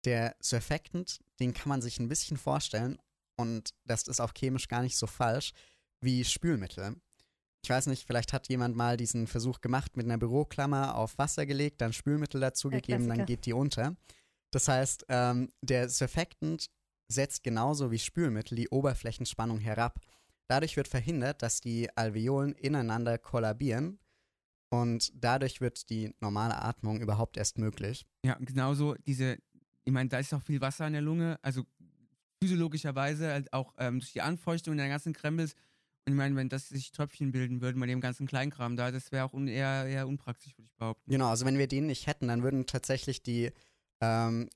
Der 0.04 0.36
Surfactant, 0.40 1.20
den 1.40 1.54
kann 1.54 1.68
man 1.68 1.82
sich 1.82 1.98
ein 1.98 2.08
bisschen 2.08 2.36
vorstellen, 2.36 2.98
und 3.36 3.72
das 3.84 4.02
ist 4.02 4.20
auch 4.20 4.32
chemisch 4.34 4.68
gar 4.68 4.82
nicht 4.82 4.96
so 4.96 5.06
falsch, 5.06 5.52
wie 6.00 6.24
Spülmittel. 6.24 6.96
Ich 7.62 7.70
weiß 7.70 7.86
nicht, 7.86 8.06
vielleicht 8.06 8.32
hat 8.32 8.48
jemand 8.48 8.76
mal 8.76 8.96
diesen 8.96 9.26
Versuch 9.26 9.60
gemacht, 9.60 9.96
mit 9.96 10.06
einer 10.06 10.18
Büroklammer 10.18 10.96
auf 10.96 11.18
Wasser 11.18 11.46
gelegt, 11.46 11.80
dann 11.80 11.92
Spülmittel 11.92 12.40
dazugegeben, 12.40 13.08
dann 13.08 13.26
geht 13.26 13.46
die 13.46 13.52
unter. 13.52 13.96
Das 14.50 14.68
heißt, 14.68 15.06
ähm, 15.08 15.50
der 15.62 15.88
Surfactant 15.88 16.70
setzt 17.08 17.42
genauso 17.42 17.90
wie 17.90 17.98
Spülmittel 17.98 18.56
die 18.56 18.68
Oberflächenspannung 18.68 19.58
herab. 19.58 20.00
Dadurch 20.46 20.76
wird 20.76 20.88
verhindert, 20.88 21.42
dass 21.42 21.60
die 21.60 21.94
Alveolen 21.96 22.54
ineinander 22.54 23.18
kollabieren 23.18 23.98
und 24.70 25.12
dadurch 25.14 25.60
wird 25.60 25.90
die 25.90 26.14
normale 26.20 26.60
Atmung 26.60 27.00
überhaupt 27.00 27.36
erst 27.36 27.58
möglich. 27.58 28.06
Ja, 28.24 28.36
genauso 28.40 28.94
diese, 29.06 29.38
ich 29.84 29.92
meine, 29.92 30.08
da 30.08 30.18
ist 30.18 30.32
auch 30.34 30.42
viel 30.42 30.60
Wasser 30.60 30.86
in 30.86 30.94
der 30.94 31.02
Lunge, 31.02 31.38
also 31.42 31.64
physiologischerweise 32.42 33.32
halt 33.32 33.52
auch 33.52 33.74
ähm, 33.78 34.00
durch 34.00 34.12
die 34.12 34.22
Anfeuchtung 34.22 34.76
der 34.76 34.88
ganzen 34.88 35.12
Krempels. 35.12 35.54
Und 36.06 36.12
ich 36.12 36.16
meine, 36.16 36.36
wenn 36.36 36.48
das 36.48 36.68
sich 36.68 36.92
Tröpfchen 36.92 37.32
bilden 37.32 37.60
würden 37.60 37.80
bei 37.80 37.86
dem 37.86 38.00
ganzen 38.00 38.26
Kleinkram 38.26 38.76
da, 38.76 38.90
das 38.90 39.12
wäre 39.12 39.24
auch 39.24 39.34
un 39.34 39.48
eher, 39.48 39.86
eher 39.86 40.08
unpraktisch, 40.08 40.56
würde 40.56 40.68
ich 40.70 40.76
behaupten. 40.76 41.10
Genau, 41.10 41.28
also 41.28 41.44
wenn 41.44 41.58
wir 41.58 41.68
den 41.68 41.86
nicht 41.86 42.06
hätten, 42.06 42.28
dann 42.28 42.42
würden 42.42 42.66
tatsächlich 42.66 43.22
die 43.22 43.52
ähm, 44.00 44.48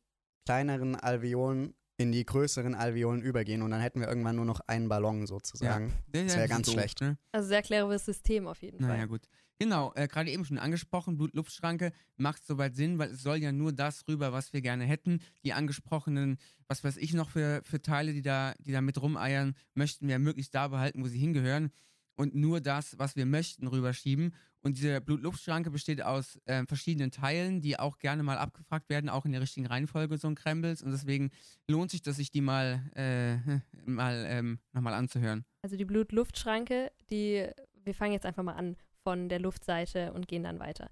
kleineren 0.44 0.94
Alveolen 0.96 1.74
in 1.98 2.10
die 2.12 2.24
größeren 2.24 2.74
Alveolen 2.74 3.22
übergehen 3.22 3.62
und 3.62 3.70
dann 3.70 3.80
hätten 3.80 4.00
wir 4.00 4.08
irgendwann 4.08 4.36
nur 4.36 4.44
noch 4.44 4.60
einen 4.66 4.88
Ballon 4.88 5.26
sozusagen. 5.26 5.92
Das 6.08 6.36
wär 6.36 6.48
ganz 6.48 6.70
schlecht. 6.70 7.00
Ne? 7.00 7.16
Also 7.30 7.48
sehr 7.48 7.62
cleveres 7.62 8.04
System 8.04 8.46
auf 8.46 8.62
jeden 8.62 8.82
Naja, 8.82 9.00
Fall. 9.00 9.08
gut. 9.08 9.28
Genau, 9.58 9.92
äh, 9.94 10.08
gerade 10.08 10.28
eben 10.30 10.44
schon 10.44 10.58
angesprochen, 10.58 11.16
Blut-Luft-Schranke 11.16 11.92
macht 12.16 12.44
soweit 12.44 12.74
Sinn, 12.74 12.98
weil 12.98 13.10
es 13.10 13.22
soll 13.22 13.36
ja 13.36 13.52
nur 13.52 13.72
das 13.72 14.08
rüber, 14.08 14.32
was 14.32 14.52
wir 14.52 14.60
gerne 14.60 14.84
hätten. 14.84 15.20
Die 15.44 15.52
angesprochenen, 15.52 16.38
was 16.66 16.82
weiß 16.82 16.96
ich 16.96 17.14
noch 17.14 17.30
für, 17.30 17.62
für 17.62 17.80
Teile, 17.80 18.12
die 18.12 18.22
da, 18.22 18.54
die 18.58 18.72
da 18.72 18.80
mit 18.80 19.00
rumeiern, 19.00 19.54
möchten 19.74 20.08
wir 20.08 20.18
möglichst 20.18 20.54
da 20.56 20.66
behalten, 20.66 21.04
wo 21.04 21.06
sie 21.06 21.20
hingehören. 21.20 21.70
Und 22.16 22.34
nur 22.34 22.60
das, 22.60 22.98
was 22.98 23.14
wir 23.14 23.24
möchten, 23.24 23.68
rüberschieben. 23.68 24.34
Und 24.62 24.78
diese 24.78 25.00
Blut-Luft-Schranke 25.00 25.70
besteht 25.70 26.02
aus 26.02 26.38
äh, 26.44 26.64
verschiedenen 26.66 27.10
Teilen, 27.10 27.60
die 27.60 27.78
auch 27.78 27.98
gerne 27.98 28.22
mal 28.22 28.38
abgefragt 28.38 28.88
werden, 28.88 29.10
auch 29.10 29.24
in 29.24 29.32
der 29.32 29.40
richtigen 29.40 29.66
Reihenfolge, 29.66 30.16
so 30.18 30.28
ein 30.28 30.36
Krembles. 30.36 30.82
Und 30.82 30.92
deswegen 30.92 31.30
lohnt 31.68 31.90
sich 31.90 32.02
das, 32.02 32.16
sich 32.16 32.30
die 32.30 32.40
mal, 32.40 32.80
äh, 32.94 33.36
mal 33.84 34.24
ähm, 34.28 34.60
nochmal 34.72 34.94
anzuhören. 34.94 35.44
Also 35.62 35.76
die 35.76 35.84
Blut-Luft-Schranke, 35.84 36.92
die, 37.10 37.48
wir 37.84 37.94
fangen 37.94 38.12
jetzt 38.12 38.26
einfach 38.26 38.44
mal 38.44 38.54
an 38.54 38.76
von 39.02 39.28
der 39.28 39.40
Luftseite 39.40 40.12
und 40.12 40.28
gehen 40.28 40.44
dann 40.44 40.60
weiter. 40.60 40.88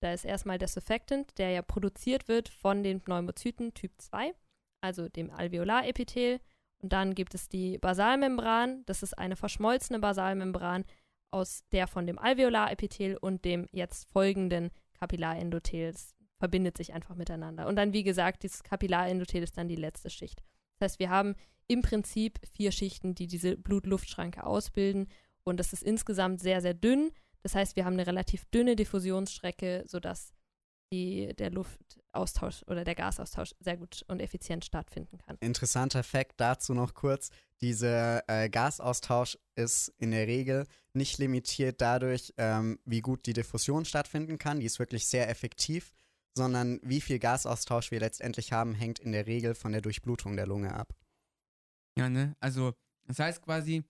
Da 0.00 0.12
ist 0.12 0.26
erstmal 0.26 0.58
der 0.58 0.68
Surfactant, 0.68 1.38
der 1.38 1.50
ja 1.50 1.62
produziert 1.62 2.28
wird 2.28 2.50
von 2.50 2.82
den 2.82 3.00
Pneumozyten 3.00 3.72
Typ 3.72 3.92
2, 3.96 4.34
also 4.82 5.08
dem 5.08 5.30
Alveolarepithel. 5.30 6.40
Und 6.82 6.92
dann 6.92 7.14
gibt 7.14 7.34
es 7.34 7.48
die 7.48 7.78
Basalmembran, 7.78 8.82
das 8.84 9.02
ist 9.02 9.16
eine 9.16 9.36
verschmolzene 9.36 10.00
Basalmembran, 10.00 10.84
aus 11.34 11.64
der 11.72 11.88
von 11.88 12.06
dem 12.06 12.18
Alveolarepithel 12.18 13.16
und 13.16 13.44
dem 13.44 13.66
jetzt 13.72 14.08
folgenden 14.12 14.70
Kapillarendothel. 14.98 15.92
Verbindet 16.38 16.76
sich 16.76 16.92
einfach 16.92 17.14
miteinander. 17.14 17.66
Und 17.66 17.76
dann, 17.76 17.92
wie 17.92 18.04
gesagt, 18.04 18.42
dieses 18.42 18.62
Kapillarendothel 18.62 19.42
ist 19.42 19.56
dann 19.56 19.68
die 19.68 19.76
letzte 19.76 20.10
Schicht. 20.10 20.42
Das 20.78 20.92
heißt, 20.92 20.98
wir 20.98 21.10
haben 21.10 21.34
im 21.66 21.80
Prinzip 21.80 22.38
vier 22.52 22.70
Schichten, 22.70 23.14
die 23.14 23.26
diese 23.26 23.56
Blut-Luft-Schranke 23.56 24.44
ausbilden. 24.44 25.08
Und 25.42 25.58
das 25.58 25.72
ist 25.72 25.82
insgesamt 25.82 26.40
sehr, 26.40 26.60
sehr 26.60 26.74
dünn. 26.74 27.10
Das 27.42 27.54
heißt, 27.54 27.76
wir 27.76 27.84
haben 27.84 27.94
eine 27.94 28.06
relativ 28.06 28.44
dünne 28.46 28.76
Diffusionsstrecke, 28.76 29.84
sodass 29.86 30.33
die, 30.94 31.34
der 31.34 31.50
Luftaustausch 31.50 32.62
oder 32.66 32.84
der 32.84 32.94
Gasaustausch 32.94 33.54
sehr 33.60 33.76
gut 33.76 34.04
und 34.08 34.20
effizient 34.20 34.64
stattfinden 34.64 35.18
kann. 35.18 35.36
Interessanter 35.40 36.02
Fakt 36.02 36.40
dazu 36.40 36.74
noch 36.74 36.94
kurz. 36.94 37.30
Dieser 37.60 38.28
äh, 38.28 38.48
Gasaustausch 38.48 39.38
ist 39.56 39.88
in 39.98 40.12
der 40.12 40.26
Regel 40.26 40.66
nicht 40.92 41.18
limitiert 41.18 41.80
dadurch, 41.80 42.32
ähm, 42.36 42.78
wie 42.84 43.00
gut 43.00 43.26
die 43.26 43.32
Diffusion 43.32 43.84
stattfinden 43.84 44.38
kann. 44.38 44.60
Die 44.60 44.66
ist 44.66 44.78
wirklich 44.78 45.06
sehr 45.06 45.28
effektiv, 45.28 45.92
sondern 46.36 46.80
wie 46.82 47.00
viel 47.00 47.18
Gasaustausch 47.18 47.90
wir 47.90 48.00
letztendlich 48.00 48.52
haben, 48.52 48.74
hängt 48.74 48.98
in 49.00 49.12
der 49.12 49.26
Regel 49.26 49.54
von 49.54 49.72
der 49.72 49.80
Durchblutung 49.80 50.36
der 50.36 50.46
Lunge 50.46 50.74
ab. 50.74 50.94
Ja, 51.96 52.08
ne? 52.08 52.36
Also, 52.40 52.74
das 53.06 53.18
heißt 53.18 53.42
quasi, 53.42 53.84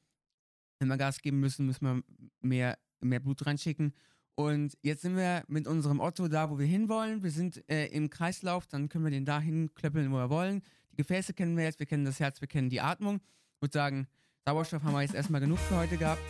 wenn 0.79 0.89
wir 0.89 0.97
Gas 0.97 1.21
geben 1.21 1.41
müssen, 1.41 1.67
müssen 1.67 1.85
wir 1.85 2.03
mehr, 2.41 2.79
mehr 3.01 3.21
Blut 3.21 3.45
reinschicken. 3.47 3.95
Und 4.37 4.77
jetzt 4.83 5.03
sind 5.03 5.17
wir 5.17 5.45
mit 5.47 5.67
unserem 5.67 6.01
Otto 6.01 6.29
da, 6.29 6.51
wo 6.51 6.59
wir 6.59 6.67
hinwollen. 6.67 7.23
Wir 7.23 7.31
sind 7.31 7.63
äh, 7.71 7.87
im 7.87 8.11
Kreislauf, 8.11 8.67
dann 8.67 8.89
können 8.89 9.05
wir 9.05 9.11
den 9.11 9.25
dahin 9.25 9.73
klöppeln, 9.75 10.11
wo 10.11 10.17
wir 10.17 10.31
wollen. 10.31 10.63
Die 10.93 10.97
Gefäße 10.97 11.35
kennen 11.35 11.57
wir 11.57 11.65
jetzt, 11.65 11.79
wir 11.79 11.87
kennen 11.87 12.05
das 12.05 12.21
Herz, 12.21 12.41
wir 12.41 12.49
kennen 12.49 12.69
die 12.69 12.81
Atmung. 12.81 13.21
Ich 13.57 13.63
würde 13.63 13.73
sagen, 13.73 14.09
Sauerstoff 14.45 14.83
haben 14.83 14.93
wir 14.93 15.03
jetzt 15.03 15.15
erstmal 15.15 15.41
genug 15.41 15.59
für 15.59 15.77
heute 15.77 15.97
gehabt. 15.97 16.23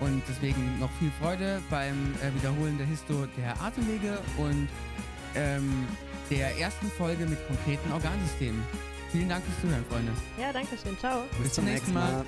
Und 0.00 0.22
deswegen 0.28 0.78
noch 0.78 0.90
viel 0.92 1.10
Freude 1.20 1.60
beim 1.68 2.14
äh, 2.14 2.34
Wiederholen 2.34 2.78
der 2.78 2.86
Histo 2.86 3.26
der 3.36 3.60
Atemwege 3.60 4.18
und 4.38 4.68
ähm, 5.34 5.86
der 6.30 6.58
ersten 6.58 6.86
Folge 6.86 7.26
mit 7.26 7.46
konkreten 7.46 7.92
Organsystemen. 7.92 8.62
Vielen 9.12 9.28
Dank 9.28 9.44
fürs 9.44 9.60
Zuhören, 9.60 9.84
Freunde. 9.86 10.12
Ja, 10.40 10.52
danke 10.52 10.76
schön. 10.82 10.96
Ciao. 10.98 11.24
Bis 11.42 11.52
zum 11.52 11.64
nächsten 11.64 11.92
Mal. 11.92 12.12
Mal. 12.12 12.24